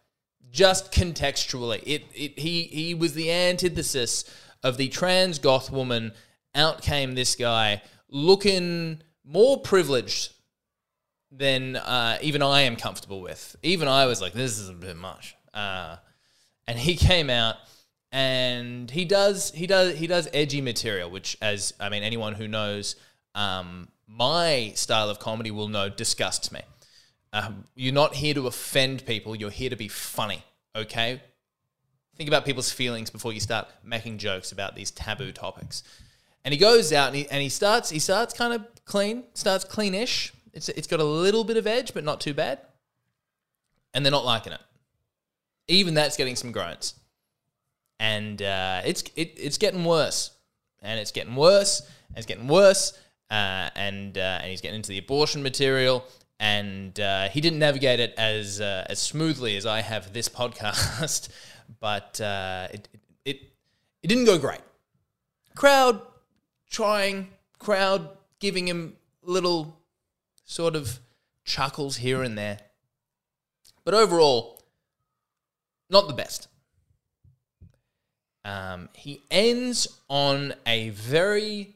Just 0.52 0.92
contextually, 0.92 1.82
it, 1.86 2.04
it 2.14 2.38
he 2.38 2.64
he 2.64 2.94
was 2.94 3.16
the 3.16 3.32
antithesis 3.32 4.24
of 4.64 4.78
the 4.78 4.88
trans 4.88 5.40
goth 5.40 5.72
woman, 5.72 6.14
out 6.56 6.82
came 6.82 7.16
this 7.16 7.36
guy 7.36 7.82
looking 8.10 9.02
more 9.26 9.60
privileged 9.60 10.34
than 11.32 11.76
uh, 11.76 12.18
even 12.22 12.42
I 12.42 12.62
am 12.62 12.76
comfortable 12.76 13.22
with. 13.22 13.56
Even 13.64 13.88
I 13.88 14.06
was 14.06 14.22
like, 14.22 14.34
this 14.34 14.60
is 14.60 14.70
a 14.70 14.74
bit 14.74 14.96
much. 14.96 15.36
Uh, 15.54 15.98
and 16.68 16.78
he 16.78 16.96
came 16.96 17.30
out 17.30 17.56
and 18.12 18.90
he 18.92 19.06
does 19.06 19.52
he 19.52 19.66
does 19.66 19.98
he 19.98 20.08
does 20.08 20.30
edgy 20.34 20.62
material, 20.62 21.10
which 21.10 21.36
as 21.42 21.74
I 21.80 21.90
mean 21.90 22.04
anyone 22.04 22.34
who 22.34 22.48
knows 22.48 22.96
um, 23.36 23.90
my 24.08 24.72
style 24.76 25.10
of 25.10 25.20
comedy 25.20 25.52
will 25.52 25.68
know 25.68 25.90
disgusts 25.90 26.52
me. 26.52 26.62
Uh, 27.32 27.52
you're 27.76 27.94
not 27.94 28.14
here 28.14 28.36
to 28.36 28.46
offend 28.46 29.06
people. 29.06 29.36
You're 29.36 29.50
here 29.50 29.72
to 29.72 29.76
be 29.76 29.88
funny. 29.88 30.44
Okay, 30.76 31.22
Think 32.16 32.28
about 32.28 32.46
people's 32.46 32.72
feelings 32.72 33.10
before 33.10 33.34
you 33.34 33.40
start 33.40 33.68
making 33.84 34.20
jokes 34.20 34.52
about 34.52 34.76
these 34.76 34.92
taboo 34.92 35.32
topics. 35.32 35.84
And 36.46 36.54
he 36.54 36.60
goes 36.60 36.94
out 36.94 37.08
and 37.08 37.16
he, 37.16 37.30
and 37.30 37.42
he 37.42 37.50
starts 37.50 37.90
he 37.90 38.00
starts 38.00 38.34
kind 38.34 38.54
of 38.54 38.66
clean, 38.86 39.24
starts 39.34 39.66
cleanish. 39.66 40.32
It's 40.54 40.70
it's 40.70 40.88
got 40.88 41.00
a 41.00 41.06
little 41.06 41.44
bit 41.44 41.58
of 41.58 41.66
edge, 41.66 41.94
but 41.94 42.04
not 42.04 42.22
too 42.22 42.34
bad. 42.34 42.60
And 43.94 44.06
they're 44.06 44.12
not 44.12 44.26
liking 44.26 44.54
it. 44.54 44.62
Even 45.68 45.94
that's 45.94 46.18
getting 46.18 46.36
some 46.36 46.52
groans. 46.52 46.96
And 48.00 48.42
uh, 48.42 48.82
it's 48.86 49.04
it, 49.16 49.34
it's 49.38 49.58
getting 49.58 49.86
worse, 49.86 50.32
and 50.82 51.00
it's 51.00 51.12
getting 51.12 51.36
worse, 51.36 51.82
and 52.10 52.18
it's 52.18 52.26
getting 52.26 52.48
worse, 52.48 52.98
uh, 53.32 53.70
and 53.76 54.18
uh, 54.18 54.40
and 54.42 54.50
he's 54.52 54.62
getting 54.62 54.76
into 54.76 54.90
the 54.90 54.98
abortion 54.98 55.42
material, 55.42 56.04
and 56.40 57.00
uh, 57.00 57.30
he 57.30 57.40
didn't 57.40 57.60
navigate 57.60 58.00
it 58.00 58.14
as 58.18 58.60
uh, 58.60 58.86
as 58.90 59.00
smoothly 59.00 59.56
as 59.56 59.66
I 59.66 59.82
have 59.82 60.12
this 60.12 60.28
podcast 60.40 61.30
but 61.80 62.20
uh, 62.22 62.68
it, 62.72 62.90
it 63.26 63.42
it 64.02 64.08
didn't 64.08 64.26
go 64.26 64.38
great. 64.38 64.62
Crowd 65.56 66.02
trying, 66.70 67.30
crowd 67.60 68.10
giving 68.40 68.68
him 68.68 68.96
little 69.22 69.80
sort 70.46 70.76
of 70.76 71.00
chuckles 71.46 71.98
here 71.98 72.24
and 72.24 72.38
there, 72.38 72.60
but 73.86 73.94
overall, 73.94 74.62
not 75.90 76.08
the 76.08 76.14
best. 76.14 76.48
Um, 78.46 78.90
he 78.94 79.22
ends 79.32 79.88
on 80.10 80.54
a 80.68 80.90
very 80.90 81.76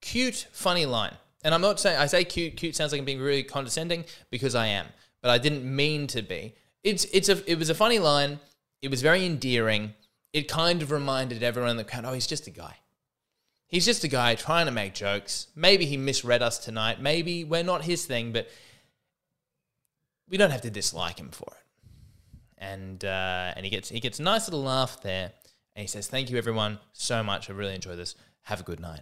cute, 0.00 0.48
funny 0.52 0.86
line. 0.86 1.14
And 1.44 1.54
I'm 1.54 1.60
not 1.60 1.80
saying, 1.80 1.98
I 1.98 2.06
say 2.06 2.24
cute, 2.24 2.56
cute 2.56 2.74
sounds 2.74 2.92
like 2.92 2.98
I'm 2.98 3.04
being 3.04 3.20
really 3.20 3.42
condescending 3.42 4.04
because 4.30 4.54
I 4.54 4.66
am, 4.66 4.86
but 5.22 5.30
I 5.30 5.38
didn't 5.38 5.64
mean 5.64 6.06
to 6.08 6.22
be. 6.22 6.54
It's, 6.82 7.04
it's 7.12 7.28
a, 7.28 7.50
it 7.50 7.58
was 7.58 7.70
a 7.70 7.74
funny 7.74 7.98
line 7.98 8.40
it 8.82 8.90
was 8.90 9.02
very 9.02 9.24
endearing. 9.24 9.94
It 10.32 10.48
kind 10.48 10.82
of 10.82 10.90
reminded 10.90 11.42
everyone 11.42 11.70
in 11.70 11.76
the 11.76 11.84
crowd, 11.84 12.04
oh, 12.04 12.12
he's 12.12 12.26
just 12.26 12.46
a 12.46 12.50
guy. 12.50 12.76
He's 13.66 13.84
just 13.84 14.02
a 14.02 14.08
guy 14.08 14.34
trying 14.34 14.66
to 14.66 14.72
make 14.72 14.94
jokes. 14.94 15.46
Maybe 15.54 15.86
he 15.86 15.96
misread 15.96 16.42
us 16.42 16.58
tonight. 16.58 17.00
Maybe 17.00 17.44
we're 17.44 17.62
not 17.62 17.84
his 17.84 18.04
thing, 18.04 18.32
but 18.32 18.48
we 20.28 20.36
don't 20.36 20.50
have 20.50 20.62
to 20.62 20.70
dislike 20.70 21.18
him 21.18 21.30
for 21.30 21.52
it. 21.52 21.64
And 22.58 23.04
uh, 23.04 23.52
and 23.56 23.64
he 23.64 23.70
gets 23.70 23.88
he 23.88 24.00
gets 24.00 24.18
a 24.18 24.22
nice 24.22 24.48
little 24.48 24.62
laugh 24.62 25.00
there, 25.02 25.32
and 25.74 25.80
he 25.80 25.86
says, 25.86 26.08
"Thank 26.08 26.30
you, 26.30 26.36
everyone, 26.36 26.78
so 26.92 27.22
much. 27.22 27.48
I 27.48 27.52
really 27.52 27.74
enjoyed 27.74 27.96
this. 27.96 28.16
Have 28.42 28.60
a 28.60 28.64
good 28.64 28.80
night." 28.80 29.00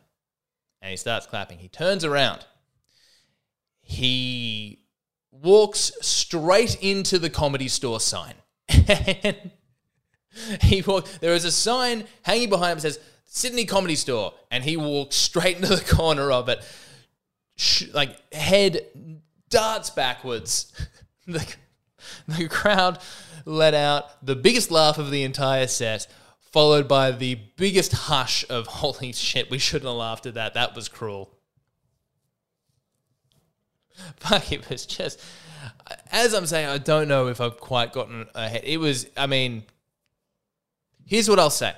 And 0.80 0.90
he 0.90 0.96
starts 0.96 1.26
clapping. 1.26 1.58
He 1.58 1.68
turns 1.68 2.04
around. 2.04 2.46
He 3.80 4.84
walks 5.30 5.92
straight 6.02 6.80
into 6.82 7.18
the 7.18 7.30
comedy 7.30 7.68
store 7.68 8.00
sign. 8.00 8.34
and 8.68 9.50
he 10.62 10.82
walked. 10.82 11.20
There 11.20 11.32
was 11.32 11.44
a 11.44 11.52
sign 11.52 12.04
hanging 12.22 12.48
behind 12.48 12.72
him 12.72 12.76
that 12.78 12.82
says 12.82 13.00
Sydney 13.24 13.64
Comedy 13.64 13.94
Store, 13.94 14.34
and 14.50 14.64
he 14.64 14.76
walked 14.76 15.12
straight 15.12 15.56
into 15.56 15.74
the 15.74 15.94
corner 15.94 16.30
of 16.30 16.48
it, 16.48 16.64
like 17.92 18.32
head 18.32 18.86
darts 19.50 19.90
backwards. 19.90 20.72
the, 21.26 21.46
the 22.26 22.48
crowd 22.48 22.98
let 23.44 23.74
out 23.74 24.24
the 24.24 24.36
biggest 24.36 24.70
laugh 24.70 24.98
of 24.98 25.10
the 25.10 25.22
entire 25.22 25.66
set, 25.66 26.06
followed 26.40 26.88
by 26.88 27.10
the 27.10 27.36
biggest 27.56 27.92
hush 27.92 28.44
of 28.48 28.66
"Holy 28.82 29.12
shit, 29.12 29.50
we 29.50 29.58
shouldn't 29.58 29.88
have 29.88 29.96
laughed 29.96 30.26
at 30.26 30.34
that. 30.34 30.54
That 30.54 30.74
was 30.74 30.88
cruel." 30.88 31.30
Fuck, 34.16 34.52
it 34.52 34.68
was 34.70 34.86
just. 34.86 35.20
As 36.12 36.34
I'm 36.34 36.46
saying, 36.46 36.68
I 36.68 36.78
don't 36.78 37.08
know 37.08 37.26
if 37.26 37.40
I've 37.40 37.58
quite 37.58 37.92
gotten 37.92 38.26
ahead. 38.34 38.62
It 38.64 38.78
was, 38.78 39.08
I 39.16 39.26
mean, 39.26 39.64
Here's 41.08 41.28
what 41.28 41.38
I'll 41.38 41.48
say. 41.48 41.72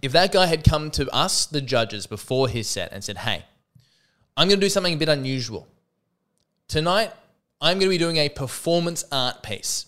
If 0.00 0.12
that 0.12 0.32
guy 0.32 0.46
had 0.46 0.64
come 0.64 0.90
to 0.92 1.08
us, 1.10 1.44
the 1.44 1.60
judges, 1.60 2.06
before 2.06 2.48
his 2.48 2.66
set 2.66 2.92
and 2.92 3.04
said, 3.04 3.18
hey, 3.18 3.44
I'm 4.36 4.48
going 4.48 4.58
to 4.58 4.64
do 4.66 4.70
something 4.70 4.94
a 4.94 4.96
bit 4.96 5.10
unusual. 5.10 5.68
Tonight, 6.66 7.12
I'm 7.60 7.78
going 7.78 7.90
to 7.90 7.94
be 7.94 7.98
doing 7.98 8.16
a 8.16 8.30
performance 8.30 9.04
art 9.12 9.42
piece. 9.42 9.86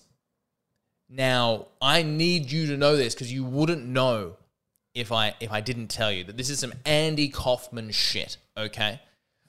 Now, 1.09 1.69
I 1.81 2.03
need 2.03 2.53
you 2.53 2.67
to 2.67 2.77
know 2.77 2.97
this 2.97 3.15
because 3.15 3.33
you 3.33 3.45
wouldn't 3.45 3.87
know 3.87 4.37
if 4.95 5.11
I 5.11 5.35
if 5.41 5.51
I 5.51 5.61
didn't 5.63 5.89
tell 5.89 6.13
you 6.13 6.25
that 6.25 6.37
this 6.37 6.51
is 6.51 6.59
some 6.59 6.75
Andy 6.85 7.29
Kaufman 7.29 7.93
shit, 7.93 8.37
okay? 8.57 9.01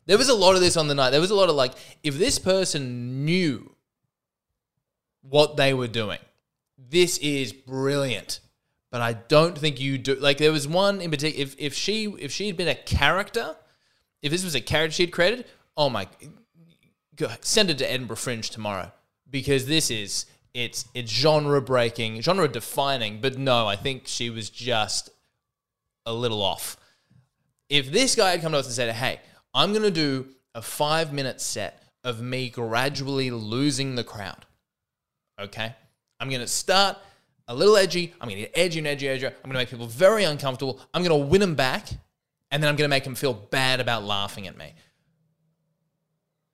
There 0.05 0.17
was 0.17 0.29
a 0.29 0.35
lot 0.35 0.55
of 0.55 0.61
this 0.61 0.77
on 0.77 0.87
the 0.87 0.95
night. 0.95 1.09
There 1.09 1.19
was 1.19 1.31
a 1.31 1.35
lot 1.35 1.49
of 1.49 1.55
like, 1.55 1.73
if 2.01 2.17
this 2.17 2.39
person 2.39 3.25
knew 3.25 3.75
what 5.21 5.57
they 5.57 5.73
were 5.73 5.87
doing, 5.87 6.19
this 6.77 7.17
is 7.17 7.53
brilliant. 7.53 8.39
But 8.91 9.01
I 9.01 9.13
don't 9.13 9.57
think 9.57 9.79
you 9.79 9.97
do. 9.97 10.15
Like, 10.15 10.37
there 10.37 10.51
was 10.51 10.67
one 10.67 11.01
in 11.01 11.11
particular. 11.11 11.43
If 11.43 11.55
if 11.59 11.73
she 11.73 12.05
if 12.05 12.31
she 12.31 12.47
had 12.47 12.57
been 12.57 12.69
a 12.69 12.75
character, 12.75 13.55
if 14.21 14.31
this 14.31 14.43
was 14.43 14.55
a 14.55 14.61
character 14.61 14.95
she'd 14.95 15.11
created, 15.11 15.45
oh 15.75 15.89
my, 15.89 16.07
go, 17.15 17.29
send 17.41 17.69
it 17.69 17.77
to 17.79 17.91
Edinburgh 17.91 18.15
Fringe 18.15 18.49
tomorrow 18.49 18.91
because 19.29 19.65
this 19.65 19.91
is 19.91 20.25
it's 20.53 20.85
it's 20.93 21.11
genre 21.11 21.61
breaking, 21.61 22.21
genre 22.21 22.47
defining. 22.47 23.19
But 23.19 23.37
no, 23.37 23.67
I 23.67 23.75
think 23.75 24.07
she 24.07 24.29
was 24.29 24.49
just 24.49 25.09
a 26.05 26.13
little 26.13 26.41
off. 26.41 26.77
If 27.69 27.91
this 27.91 28.15
guy 28.15 28.31
had 28.31 28.41
come 28.41 28.53
to 28.53 28.59
us 28.59 28.65
and 28.65 28.73
said, 28.73 28.95
"Hey, 28.95 29.19
I'm 29.53 29.73
to 29.73 29.91
do 29.91 30.27
a 30.55 30.61
five 30.61 31.11
minute 31.11 31.41
set 31.41 31.83
of 32.03 32.21
me 32.21 32.49
gradually 32.49 33.31
losing 33.31 33.95
the 33.95 34.03
crowd," 34.05 34.45
okay, 35.39 35.75
I'm 36.19 36.29
going 36.29 36.41
to 36.41 36.47
start 36.47 36.97
a 37.47 37.55
little 37.55 37.77
edgy. 37.77 38.13
I'm 38.19 38.27
going 38.27 38.41
to 38.41 38.43
get 38.43 38.51
edgy 38.55 38.79
and 38.79 38.87
edgy, 38.87 39.07
edgy. 39.07 39.27
I'm 39.27 39.33
going 39.43 39.53
to 39.53 39.59
make 39.59 39.69
people 39.69 39.87
very 39.87 40.23
uncomfortable. 40.23 40.79
I'm 40.93 41.03
going 41.03 41.21
to 41.21 41.27
win 41.27 41.41
them 41.41 41.55
back, 41.55 41.89
and 42.51 42.61
then 42.61 42.69
I'm 42.69 42.75
going 42.75 42.89
to 42.89 42.93
make 42.93 43.03
them 43.03 43.15
feel 43.15 43.33
bad 43.33 43.79
about 43.79 44.03
laughing 44.03 44.47
at 44.47 44.57
me. 44.57 44.73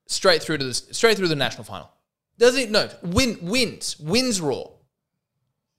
Straight 0.08 0.43
through 0.43 0.58
to 0.58 0.65
the 0.65 0.73
straight 0.73 1.17
through 1.17 1.30
the 1.30 1.36
national 1.36 1.63
final. 1.63 1.89
Doesn't 2.38 2.62
it? 2.62 2.71
No. 2.71 2.89
Win 3.02 3.38
wins 3.41 3.99
wins 3.99 4.41
Raw. 4.41 4.65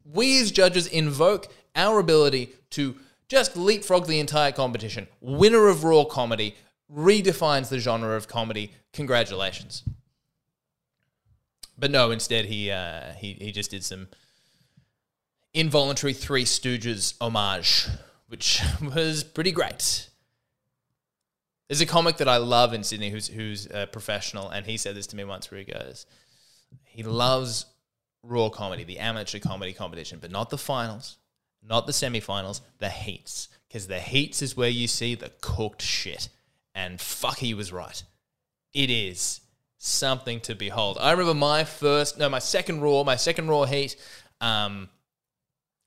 We 0.04 0.40
as 0.40 0.50
judges 0.50 0.86
invoke 0.86 1.48
our 1.76 1.98
ability 1.98 2.52
to 2.70 2.96
just 3.28 3.56
leapfrog 3.56 4.06
the 4.06 4.20
entire 4.20 4.52
competition. 4.52 5.06
Winner 5.20 5.68
of 5.68 5.84
Raw 5.84 6.04
comedy 6.04 6.56
redefines 6.92 7.68
the 7.68 7.78
genre 7.78 8.16
of 8.16 8.28
comedy. 8.28 8.72
Congratulations. 8.92 9.82
But 11.76 11.90
no, 11.90 12.10
instead 12.10 12.44
he 12.46 12.70
uh, 12.70 13.12
he 13.14 13.32
he 13.34 13.52
just 13.52 13.70
did 13.70 13.84
some 13.84 14.08
involuntary 15.52 16.12
Three 16.12 16.44
Stooges 16.44 17.14
homage, 17.20 17.86
which 18.28 18.60
was 18.94 19.24
pretty 19.24 19.52
great. 19.52 20.08
There's 21.68 21.80
a 21.80 21.86
comic 21.86 22.18
that 22.18 22.28
I 22.28 22.36
love 22.36 22.74
in 22.74 22.84
Sydney 22.84 23.10
who's 23.10 23.28
who's 23.28 23.66
a 23.66 23.86
professional, 23.86 24.50
and 24.50 24.66
he 24.66 24.76
said 24.76 24.94
this 24.94 25.06
to 25.08 25.16
me 25.16 25.24
once 25.24 25.50
where 25.50 25.60
he 25.60 25.64
goes, 25.64 26.06
he 26.84 27.02
loves 27.02 27.66
raw 28.22 28.48
comedy, 28.48 28.84
the 28.84 28.98
amateur 28.98 29.38
comedy 29.38 29.72
competition, 29.72 30.18
but 30.20 30.30
not 30.30 30.50
the 30.50 30.58
finals, 30.58 31.18
not 31.62 31.86
the 31.86 31.92
semifinals, 31.92 32.60
the 32.78 32.90
heats. 32.90 33.48
Because 33.68 33.86
the 33.86 34.00
heats 34.00 34.42
is 34.42 34.56
where 34.56 34.68
you 34.68 34.86
see 34.86 35.14
the 35.14 35.32
cooked 35.40 35.82
shit. 35.82 36.28
And 36.74 37.00
fuck, 37.00 37.38
he 37.38 37.54
was 37.54 37.72
right. 37.72 38.02
It 38.72 38.90
is 38.90 39.40
something 39.84 40.40
to 40.40 40.54
behold. 40.54 40.96
I 40.98 41.10
remember 41.10 41.34
my 41.34 41.64
first, 41.64 42.18
no, 42.18 42.28
my 42.28 42.38
second 42.38 42.80
raw, 42.80 43.04
my 43.04 43.16
second 43.16 43.48
raw 43.48 43.64
heat. 43.64 43.96
Um, 44.40 44.88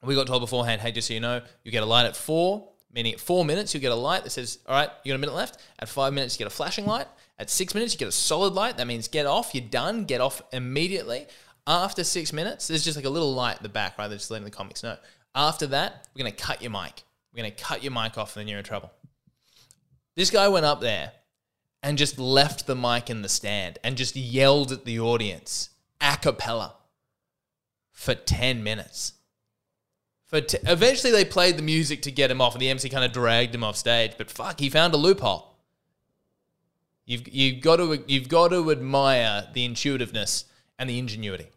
we 0.04 0.14
got 0.14 0.28
told 0.28 0.42
beforehand, 0.42 0.82
hey, 0.82 0.92
just 0.92 1.08
so 1.08 1.16
you 1.16 1.20
know, 1.20 1.42
you 1.64 1.72
get 1.72 1.82
a 1.82 1.86
light 1.88 2.06
at 2.06 2.16
four, 2.16 2.70
meaning 2.94 3.14
at 3.14 3.20
four 3.20 3.44
minutes, 3.44 3.74
you 3.74 3.80
get 3.80 3.92
a 3.92 3.96
light 3.96 4.24
that 4.24 4.30
says, 4.30 4.60
all 4.68 4.76
right, 4.76 4.90
you 5.04 5.12
got 5.12 5.16
a 5.16 5.20
minute 5.20 5.34
left. 5.34 5.58
At 5.80 5.90
five 5.90 6.14
minutes, 6.14 6.36
you 6.36 6.40
get 6.40 6.52
a 6.52 6.56
flashing 6.56 6.86
light. 6.86 7.08
At 7.40 7.50
six 7.50 7.74
minutes, 7.74 7.94
you 7.94 8.00
get 8.00 8.08
a 8.08 8.12
solid 8.12 8.54
light. 8.54 8.78
That 8.78 8.86
means 8.86 9.08
get 9.08 9.26
off, 9.26 9.56
you're 9.56 9.68
done, 9.68 10.06
get 10.06 10.22
off 10.22 10.44
immediately. 10.54 11.26
After 11.66 12.04
six 12.04 12.32
minutes, 12.32 12.68
there's 12.68 12.84
just 12.84 12.98
like 12.98 13.06
a 13.06 13.10
little 13.10 13.34
light 13.34 13.58
at 13.58 13.64
the 13.64 13.70
back, 13.70 13.98
right? 13.98 14.08
That's 14.08 14.22
just 14.22 14.32
letting 14.32 14.46
the 14.46 14.52
comics 14.52 14.84
know. 14.84 14.98
After 15.34 15.68
that, 15.68 16.08
we're 16.14 16.22
going 16.22 16.32
to 16.32 16.38
cut 16.38 16.62
your 16.62 16.72
mic. 16.72 17.04
We're 17.34 17.42
going 17.42 17.52
to 17.52 17.64
cut 17.64 17.84
your 17.84 17.92
mic 17.92 18.18
off, 18.18 18.36
and 18.36 18.42
then 18.42 18.48
you're 18.48 18.60
in 18.60 18.64
trouble. 18.64 18.92
This 20.16 20.30
guy 20.30 20.48
went 20.48 20.66
up 20.66 20.82
there 20.82 21.12
and 21.84 21.98
just 21.98 22.20
left 22.20 22.68
the 22.68 22.76
mic 22.76 23.10
in 23.10 23.22
the 23.22 23.30
stand 23.30 23.80
and 23.84 23.98
just 23.98 24.16
yelled 24.16 24.72
at 24.72 24.86
the 24.86 25.00
audience 25.00 25.70
a 26.02 26.18
cappella 26.18 26.76
for 27.92 28.16
10 28.16 28.63
minutes. 28.63 29.13
For 30.26 30.42
t- 30.42 30.58
eventually, 30.66 31.12
they 31.12 31.26
played 31.26 31.58
the 31.58 31.63
music 31.63 32.02
to 32.04 32.12
get 32.12 32.30
him 32.30 32.42
off, 32.42 32.54
and 32.54 32.62
the 32.62 32.70
MC 32.70 32.90
kind 32.90 33.06
of 33.06 33.13
dragged 33.13 33.56
him 33.56 33.63
off 33.63 33.78
stage. 33.78 34.13
But 34.18 34.30
fuck, 34.30 34.60
he 34.60 34.70
found 34.70 34.94
a 34.94 34.98
loophole. 34.98 35.56
You've, 37.06 37.28
you've, 37.30 37.62
got 37.62 37.78
to, 37.78 38.04
you've 38.08 38.28
got 38.28 38.50
to 38.50 38.70
admire 38.70 39.48
the 39.54 39.63
intuitiveness 39.63 40.46
and 40.78 40.90
the 40.90 41.00
ingenuity. 41.00 41.48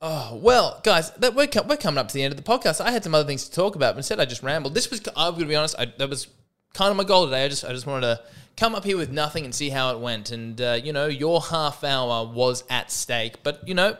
Oh, 0.00 0.38
well, 0.40 0.80
guys, 0.84 1.10
that, 1.12 1.34
we're, 1.34 1.48
we're 1.66 1.76
coming 1.76 1.98
up 1.98 2.08
to 2.08 2.14
the 2.14 2.22
end 2.22 2.32
of 2.32 2.36
the 2.36 2.48
podcast. 2.48 2.80
I 2.80 2.92
had 2.92 3.02
some 3.02 3.14
other 3.14 3.26
things 3.26 3.48
to 3.48 3.50
talk 3.54 3.74
about, 3.74 3.94
but 3.94 3.98
instead 3.98 4.20
I 4.20 4.24
just 4.24 4.42
rambled. 4.42 4.74
This 4.74 4.88
was, 4.90 5.00
I'm 5.16 5.32
going 5.32 5.42
to 5.42 5.48
be 5.48 5.56
honest, 5.56 5.74
I, 5.78 5.86
that 5.98 6.08
was 6.08 6.28
kind 6.76 6.90
of 6.90 6.96
my 6.96 7.04
goal 7.04 7.24
today. 7.24 7.44
I 7.44 7.48
just, 7.48 7.64
I 7.64 7.70
just 7.70 7.86
wanted 7.86 8.02
to 8.02 8.22
come 8.56 8.74
up 8.74 8.84
here 8.84 8.96
with 8.96 9.10
nothing 9.10 9.44
and 9.44 9.54
see 9.54 9.70
how 9.70 9.94
it 9.94 10.00
went. 10.00 10.30
And, 10.30 10.60
uh, 10.60 10.78
you 10.82 10.92
know, 10.92 11.06
your 11.06 11.40
half 11.40 11.82
hour 11.82 12.26
was 12.26 12.64
at 12.70 12.90
stake, 12.90 13.42
but, 13.42 13.66
you 13.66 13.74
know, 13.74 13.96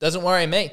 doesn't 0.00 0.22
worry 0.22 0.46
me. 0.46 0.72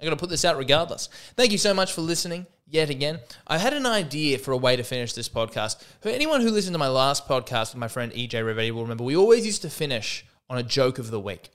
I 0.00 0.04
got 0.04 0.10
to 0.10 0.16
put 0.16 0.30
this 0.30 0.44
out 0.44 0.56
regardless. 0.56 1.08
Thank 1.36 1.52
you 1.52 1.58
so 1.58 1.74
much 1.74 1.92
for 1.92 2.02
listening 2.02 2.46
yet 2.66 2.88
again. 2.88 3.20
I 3.46 3.58
had 3.58 3.72
an 3.72 3.86
idea 3.86 4.38
for 4.38 4.52
a 4.52 4.56
way 4.56 4.76
to 4.76 4.82
finish 4.82 5.12
this 5.12 5.28
podcast. 5.28 5.82
For 6.00 6.08
anyone 6.08 6.40
who 6.40 6.50
listened 6.50 6.74
to 6.74 6.78
my 6.78 6.88
last 6.88 7.26
podcast 7.26 7.72
with 7.72 7.80
my 7.80 7.88
friend 7.88 8.12
EJ 8.12 8.30
Rivetti 8.30 8.70
will 8.70 8.82
remember 8.82 9.04
we 9.04 9.16
always 9.16 9.44
used 9.44 9.62
to 9.62 9.70
finish 9.70 10.24
on 10.48 10.58
a 10.58 10.62
joke 10.62 10.98
of 10.98 11.10
the 11.10 11.20
week. 11.20 11.50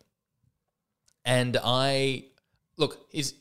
And 1.24 1.58
I 1.64 2.26
look, 2.78 3.08
is 3.12 3.34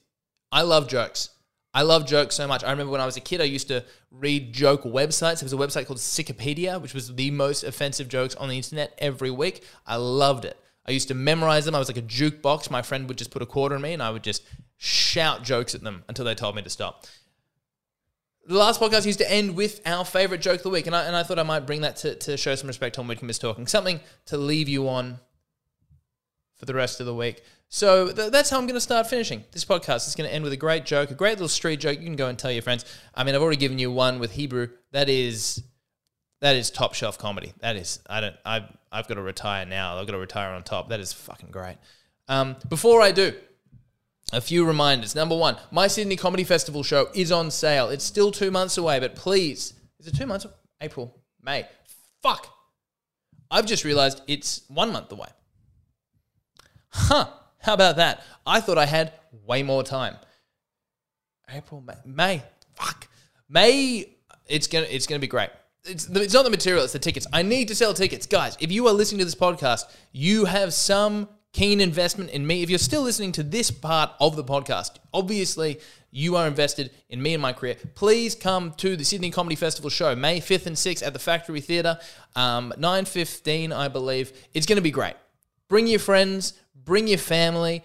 I 0.52 0.62
love 0.62 0.88
jokes. 0.88 1.30
I 1.74 1.82
love 1.82 2.06
jokes 2.06 2.36
so 2.36 2.46
much. 2.46 2.62
I 2.62 2.70
remember 2.70 2.92
when 2.92 3.00
I 3.00 3.06
was 3.06 3.16
a 3.16 3.20
kid, 3.20 3.40
I 3.40 3.44
used 3.44 3.68
to 3.68 3.84
read 4.10 4.52
joke 4.52 4.84
websites. 4.84 5.40
There 5.40 5.46
was 5.46 5.52
a 5.52 5.56
website 5.56 5.86
called 5.86 5.98
Sickipedia, 5.98 6.80
which 6.80 6.94
was 6.94 7.14
the 7.14 7.30
most 7.32 7.64
offensive 7.64 8.08
jokes 8.08 8.34
on 8.36 8.48
the 8.48 8.56
internet 8.56 8.94
every 8.98 9.30
week. 9.30 9.64
I 9.86 9.96
loved 9.96 10.44
it. 10.44 10.56
I 10.86 10.92
used 10.92 11.08
to 11.08 11.14
memorize 11.14 11.64
them. 11.64 11.74
I 11.74 11.78
was 11.78 11.88
like 11.88 11.96
a 11.96 12.02
jukebox. 12.02 12.70
My 12.70 12.82
friend 12.82 13.08
would 13.08 13.18
just 13.18 13.30
put 13.30 13.42
a 13.42 13.46
quarter 13.46 13.74
in 13.74 13.82
me 13.82 13.92
and 13.92 14.02
I 14.02 14.10
would 14.10 14.22
just 14.22 14.44
shout 14.76 15.42
jokes 15.42 15.74
at 15.74 15.82
them 15.82 16.04
until 16.08 16.24
they 16.24 16.34
told 16.34 16.54
me 16.54 16.62
to 16.62 16.70
stop 16.70 17.04
the 18.46 18.58
last 18.58 18.80
podcast 18.80 19.06
used 19.06 19.18
to 19.20 19.30
end 19.30 19.56
with 19.56 19.80
our 19.86 20.04
favorite 20.04 20.40
joke 20.40 20.56
of 20.56 20.62
the 20.62 20.70
week, 20.70 20.86
and 20.86 20.94
I, 20.94 21.04
and 21.04 21.16
I 21.16 21.22
thought 21.22 21.38
I 21.38 21.44
might 21.44 21.66
bring 21.66 21.80
that 21.82 21.96
to, 21.96 22.14
to 22.14 22.36
show 22.36 22.54
some 22.54 22.68
respect 22.68 22.96
Tom 22.96 23.08
Whitcomb 23.08 23.30
is 23.30 23.38
talking. 23.38 23.66
Something 23.66 24.00
to 24.26 24.36
leave 24.36 24.68
you 24.68 24.88
on 24.88 25.18
for 26.56 26.66
the 26.66 26.74
rest 26.74 27.00
of 27.00 27.06
the 27.06 27.14
week. 27.14 27.42
So 27.74 28.12
th- 28.12 28.30
that's 28.30 28.50
how 28.50 28.58
I'm 28.58 28.66
going 28.66 28.76
to 28.76 28.80
start 28.80 29.08
finishing 29.08 29.42
this 29.50 29.64
podcast. 29.64 30.06
It's 30.06 30.14
going 30.14 30.30
to 30.30 30.32
end 30.32 30.44
with 30.44 30.52
a 30.52 30.56
great 30.56 30.84
joke, 30.84 31.10
a 31.10 31.14
great 31.14 31.32
little 31.32 31.48
street 31.48 31.80
joke. 31.80 31.98
You 31.98 32.04
can 32.04 32.14
go 32.14 32.28
and 32.28 32.38
tell 32.38 32.52
your 32.52 32.62
friends. 32.62 32.84
I 33.16 33.24
mean, 33.24 33.34
I've 33.34 33.42
already 33.42 33.56
given 33.56 33.80
you 33.80 33.90
one 33.90 34.20
with 34.20 34.30
Hebrew. 34.30 34.68
That 34.92 35.08
is 35.08 35.60
that 36.40 36.54
is 36.54 36.70
top 36.70 36.94
shelf 36.94 37.18
comedy. 37.18 37.52
That 37.62 37.74
is 37.74 37.98
I 38.08 38.20
don't 38.20 38.36
I've 38.46 38.62
I've 38.92 39.08
got 39.08 39.14
to 39.14 39.22
retire 39.22 39.66
now. 39.66 39.96
I've 39.98 40.06
got 40.06 40.12
to 40.12 40.20
retire 40.20 40.54
on 40.54 40.62
top. 40.62 40.90
That 40.90 41.00
is 41.00 41.12
fucking 41.12 41.50
great. 41.50 41.76
Um, 42.28 42.54
before 42.68 43.02
I 43.02 43.10
do, 43.10 43.34
a 44.32 44.40
few 44.40 44.64
reminders. 44.64 45.16
Number 45.16 45.36
one, 45.36 45.56
my 45.72 45.88
Sydney 45.88 46.14
Comedy 46.14 46.44
Festival 46.44 46.84
show 46.84 47.08
is 47.12 47.32
on 47.32 47.50
sale. 47.50 47.88
It's 47.88 48.04
still 48.04 48.30
two 48.30 48.52
months 48.52 48.78
away, 48.78 49.00
but 49.00 49.16
please, 49.16 49.74
is 49.98 50.06
it 50.06 50.16
two 50.16 50.26
months? 50.26 50.46
April, 50.80 51.12
May. 51.42 51.66
Fuck. 52.22 52.46
I've 53.50 53.66
just 53.66 53.82
realized 53.82 54.22
it's 54.28 54.62
one 54.68 54.92
month 54.92 55.10
away. 55.10 55.30
Huh. 56.90 57.26
How 57.64 57.72
about 57.72 57.96
that? 57.96 58.22
I 58.46 58.60
thought 58.60 58.76
I 58.76 58.84
had 58.84 59.12
way 59.46 59.62
more 59.62 59.82
time. 59.82 60.16
April, 61.50 61.80
May. 61.80 61.94
May. 62.04 62.42
Fuck. 62.74 63.08
May, 63.48 64.16
it's 64.46 64.66
gonna 64.66 64.86
it's 64.90 65.06
gonna 65.06 65.18
be 65.18 65.26
great. 65.26 65.48
It's, 65.84 66.08
it's 66.08 66.34
not 66.34 66.44
the 66.44 66.50
material, 66.50 66.84
it's 66.84 66.92
the 66.92 66.98
tickets. 66.98 67.26
I 67.32 67.42
need 67.42 67.68
to 67.68 67.74
sell 67.74 67.94
tickets. 67.94 68.26
Guys, 68.26 68.56
if 68.60 68.70
you 68.70 68.86
are 68.86 68.92
listening 68.92 69.18
to 69.20 69.24
this 69.24 69.34
podcast, 69.34 69.84
you 70.12 70.44
have 70.44 70.74
some 70.74 71.28
keen 71.52 71.80
investment 71.80 72.30
in 72.30 72.46
me. 72.46 72.62
If 72.62 72.68
you're 72.68 72.78
still 72.78 73.02
listening 73.02 73.32
to 73.32 73.42
this 73.42 73.70
part 73.70 74.12
of 74.20 74.36
the 74.36 74.44
podcast, 74.44 74.96
obviously 75.12 75.80
you 76.10 76.36
are 76.36 76.46
invested 76.46 76.90
in 77.08 77.22
me 77.22 77.32
and 77.32 77.40
my 77.42 77.52
career. 77.52 77.76
Please 77.94 78.34
come 78.34 78.72
to 78.74 78.96
the 78.96 79.04
Sydney 79.04 79.30
Comedy 79.30 79.56
Festival 79.56 79.88
show, 79.90 80.14
May 80.14 80.40
5th 80.40 80.66
and 80.66 80.76
6th 80.76 81.06
at 81.06 81.12
the 81.12 81.18
Factory 81.18 81.60
Theatre, 81.60 81.98
um, 82.36 82.72
9.15, 82.78 83.72
I 83.72 83.88
believe. 83.88 84.32
It's 84.52 84.66
going 84.66 84.76
to 84.76 84.82
be 84.82 84.90
great. 84.90 85.14
Bring 85.68 85.86
your 85.86 86.00
friends, 86.00 86.54
bring 86.74 87.06
your 87.06 87.18
family, 87.18 87.82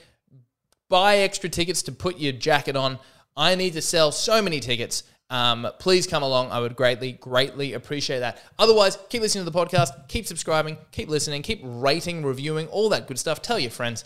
buy 0.90 1.18
extra 1.18 1.50
tickets 1.50 1.84
to 1.84 1.92
put 1.92 2.20
your 2.20 2.34
jacket 2.34 2.76
on. 2.76 3.00
I 3.36 3.56
need 3.56 3.74
to 3.74 3.82
sell 3.82 4.12
so 4.12 4.42
many 4.42 4.60
tickets 4.60 5.04
um, 5.30 5.68
please 5.78 6.08
come 6.08 6.24
along. 6.24 6.52
I 6.52 6.60
would 6.60 6.76
greatly, 6.76 7.12
greatly 7.14 7.74
appreciate 7.74 8.20
that. 8.20 8.42
Otherwise, 8.58 8.98
keep 9.10 9.22
listening 9.22 9.46
to 9.46 9.52
the 9.52 9.58
podcast, 9.58 10.08
keep 10.08 10.26
subscribing, 10.26 10.78
keep 10.92 11.08
listening, 11.08 11.44
keep 11.44 11.62
rating, 11.64 12.26
reviewing, 12.26 12.68
all 12.68 12.90
that 12.90 13.08
good 13.08 13.20
stuff. 13.20 13.42
Tell 13.42 13.60
your 13.60 13.72
friends. 13.72 14.04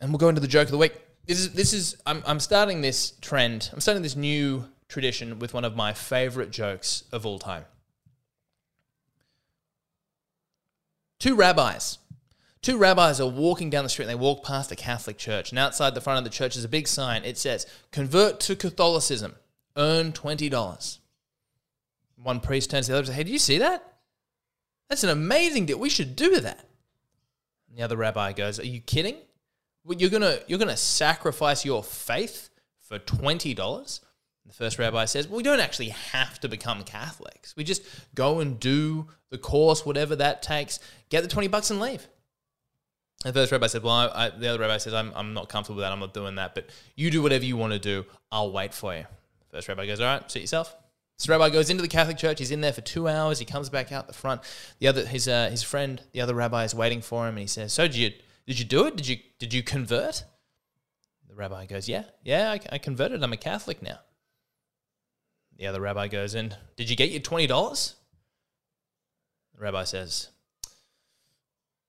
And 0.00 0.10
we'll 0.10 0.18
go 0.18 0.28
into 0.28 0.40
the 0.40 0.48
joke 0.48 0.64
of 0.64 0.72
the 0.72 0.78
week. 0.78 0.98
This 1.26 1.38
is, 1.38 1.52
this 1.52 1.72
is 1.72 1.96
I'm, 2.06 2.22
I'm 2.26 2.40
starting 2.40 2.80
this 2.80 3.12
trend, 3.20 3.70
I'm 3.72 3.80
starting 3.80 4.02
this 4.02 4.16
new 4.16 4.64
tradition 4.88 5.38
with 5.38 5.54
one 5.54 5.64
of 5.64 5.76
my 5.76 5.92
favorite 5.92 6.50
jokes 6.50 7.04
of 7.12 7.26
all 7.26 7.38
time. 7.38 7.64
Two 11.20 11.36
rabbis 11.36 11.98
Two 12.62 12.78
rabbis 12.78 13.20
are 13.20 13.28
walking 13.28 13.70
down 13.70 13.82
the 13.82 13.90
street 13.90 14.04
and 14.04 14.10
they 14.10 14.14
walk 14.14 14.44
past 14.44 14.70
a 14.70 14.76
Catholic 14.76 15.18
church. 15.18 15.50
And 15.50 15.58
outside 15.58 15.94
the 15.94 16.00
front 16.00 16.18
of 16.18 16.24
the 16.24 16.30
church 16.30 16.56
is 16.56 16.64
a 16.64 16.68
big 16.68 16.86
sign. 16.86 17.24
It 17.24 17.36
says, 17.36 17.66
Convert 17.90 18.38
to 18.40 18.54
Catholicism, 18.54 19.34
earn 19.76 20.12
$20. 20.12 20.98
One 22.22 22.38
priest 22.38 22.70
turns 22.70 22.86
to 22.86 22.92
the 22.92 22.98
other 22.98 23.00
and 23.00 23.06
says, 23.08 23.16
Hey, 23.16 23.24
do 23.24 23.32
you 23.32 23.38
see 23.40 23.58
that? 23.58 23.94
That's 24.88 25.02
an 25.02 25.10
amazing 25.10 25.66
deal. 25.66 25.78
We 25.78 25.88
should 25.88 26.14
do 26.14 26.38
that. 26.40 26.64
And 27.68 27.76
the 27.76 27.82
other 27.82 27.96
rabbi 27.96 28.32
goes, 28.32 28.60
Are 28.60 28.66
you 28.66 28.80
kidding? 28.80 29.16
You're 29.84 30.10
gonna 30.10 30.38
you're 30.46 30.60
gonna 30.60 30.76
sacrifice 30.76 31.64
your 31.64 31.82
faith 31.82 32.50
for 32.80 33.00
twenty 33.00 33.54
dollars? 33.54 34.00
The 34.46 34.52
first 34.52 34.78
rabbi 34.78 35.06
says, 35.06 35.26
Well, 35.26 35.38
we 35.38 35.42
don't 35.42 35.60
actually 35.60 35.88
have 35.88 36.38
to 36.40 36.48
become 36.48 36.84
Catholics. 36.84 37.56
We 37.56 37.64
just 37.64 37.82
go 38.14 38.40
and 38.40 38.60
do 38.60 39.08
the 39.30 39.38
course, 39.38 39.86
whatever 39.86 40.14
that 40.16 40.42
takes, 40.42 40.78
get 41.08 41.22
the 41.22 41.28
20 41.28 41.48
bucks 41.48 41.70
and 41.70 41.80
leave. 41.80 42.06
The 43.24 43.32
first 43.32 43.52
rabbi 43.52 43.68
said, 43.68 43.82
Well, 43.82 43.94
I, 43.94 44.26
I, 44.26 44.30
the 44.30 44.48
other 44.48 44.58
rabbi 44.58 44.78
says, 44.78 44.94
I'm, 44.94 45.12
I'm 45.14 45.32
not 45.32 45.48
comfortable 45.48 45.76
with 45.76 45.84
that. 45.84 45.92
I'm 45.92 46.00
not 46.00 46.12
doing 46.12 46.34
that. 46.36 46.54
But 46.54 46.70
you 46.96 47.10
do 47.10 47.22
whatever 47.22 47.44
you 47.44 47.56
want 47.56 47.72
to 47.72 47.78
do. 47.78 48.04
I'll 48.32 48.50
wait 48.50 48.74
for 48.74 48.94
you. 48.94 49.04
First 49.50 49.68
rabbi 49.68 49.86
goes, 49.86 50.00
All 50.00 50.06
right, 50.06 50.30
suit 50.30 50.40
yourself. 50.40 50.74
So 51.18 51.32
rabbi 51.32 51.50
goes 51.50 51.70
into 51.70 51.82
the 51.82 51.88
Catholic 51.88 52.16
church. 52.16 52.40
He's 52.40 52.50
in 52.50 52.62
there 52.62 52.72
for 52.72 52.80
two 52.80 53.06
hours. 53.06 53.38
He 53.38 53.44
comes 53.44 53.68
back 53.68 53.92
out 53.92 54.08
the 54.08 54.12
front. 54.12 54.40
The 54.80 54.88
other, 54.88 55.06
his, 55.06 55.28
uh, 55.28 55.50
his 55.50 55.62
friend, 55.62 56.02
the 56.12 56.20
other 56.20 56.34
rabbi, 56.34 56.64
is 56.64 56.74
waiting 56.74 57.00
for 57.00 57.28
him, 57.28 57.34
and 57.34 57.40
he 57.42 57.46
says, 57.46 57.72
"So 57.72 57.86
did 57.86 57.94
you, 57.94 58.12
did 58.46 58.58
you 58.58 58.64
do 58.64 58.86
it? 58.86 58.96
Did 58.96 59.06
you, 59.06 59.18
did 59.38 59.54
you 59.54 59.62
convert?" 59.62 60.24
The 61.28 61.34
rabbi 61.36 61.66
goes, 61.66 61.88
"Yeah, 61.88 62.04
yeah, 62.24 62.50
I, 62.50 62.60
I 62.72 62.78
converted. 62.78 63.22
I'm 63.22 63.32
a 63.32 63.36
Catholic 63.36 63.82
now." 63.82 64.00
The 65.58 65.68
other 65.68 65.80
rabbi 65.80 66.08
goes 66.08 66.34
in, 66.34 66.56
"Did 66.74 66.90
you 66.90 66.96
get 66.96 67.10
your 67.10 67.20
twenty 67.20 67.46
dollars?" 67.46 67.94
The 69.54 69.62
rabbi 69.62 69.84
says, 69.84 70.28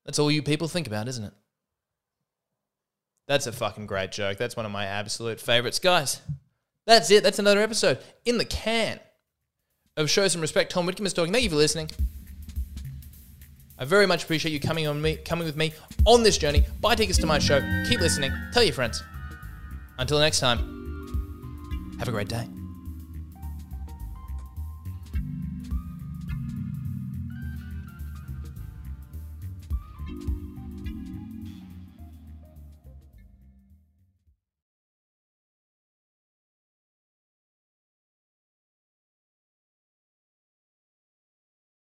"That's 0.05 0.19
all 0.19 0.31
you 0.31 0.41
people 0.41 0.67
think 0.67 0.87
about, 0.87 1.07
isn't 1.07 1.23
it?" 1.23 1.33
That's 3.27 3.47
a 3.47 3.51
fucking 3.51 3.87
great 3.87 4.11
joke. 4.11 4.37
That's 4.37 4.55
one 4.55 4.65
of 4.65 4.71
my 4.71 4.85
absolute 4.85 5.39
favorites, 5.39 5.79
guys. 5.79 6.21
That's 6.85 7.09
it. 7.09 7.23
That's 7.23 7.39
another 7.39 7.61
episode 7.61 7.99
in 8.25 8.37
the 8.37 8.45
can 8.45 8.99
of 9.95 10.09
Show 10.09 10.27
Some 10.27 10.41
Respect. 10.41 10.71
Tom 10.71 10.85
Whitcomb 10.85 11.05
is 11.05 11.13
talking. 11.13 11.31
Thank 11.31 11.45
you 11.45 11.49
for 11.49 11.55
listening. 11.55 11.89
I 13.77 13.85
very 13.85 14.05
much 14.05 14.23
appreciate 14.23 14.51
you 14.51 14.59
coming 14.59 14.87
on 14.87 15.01
me, 15.01 15.15
coming 15.17 15.45
with 15.45 15.55
me 15.55 15.73
on 16.05 16.23
this 16.23 16.37
journey. 16.37 16.65
Buy 16.79 16.95
tickets 16.95 17.17
to 17.19 17.25
my 17.25 17.39
show. 17.39 17.59
Keep 17.89 18.01
listening. 18.01 18.31
Tell 18.53 18.63
your 18.63 18.73
friends. 18.73 19.01
Until 19.97 20.19
next 20.19 20.39
time, 20.39 21.95
have 21.99 22.07
a 22.07 22.11
great 22.11 22.27
day. 22.27 22.47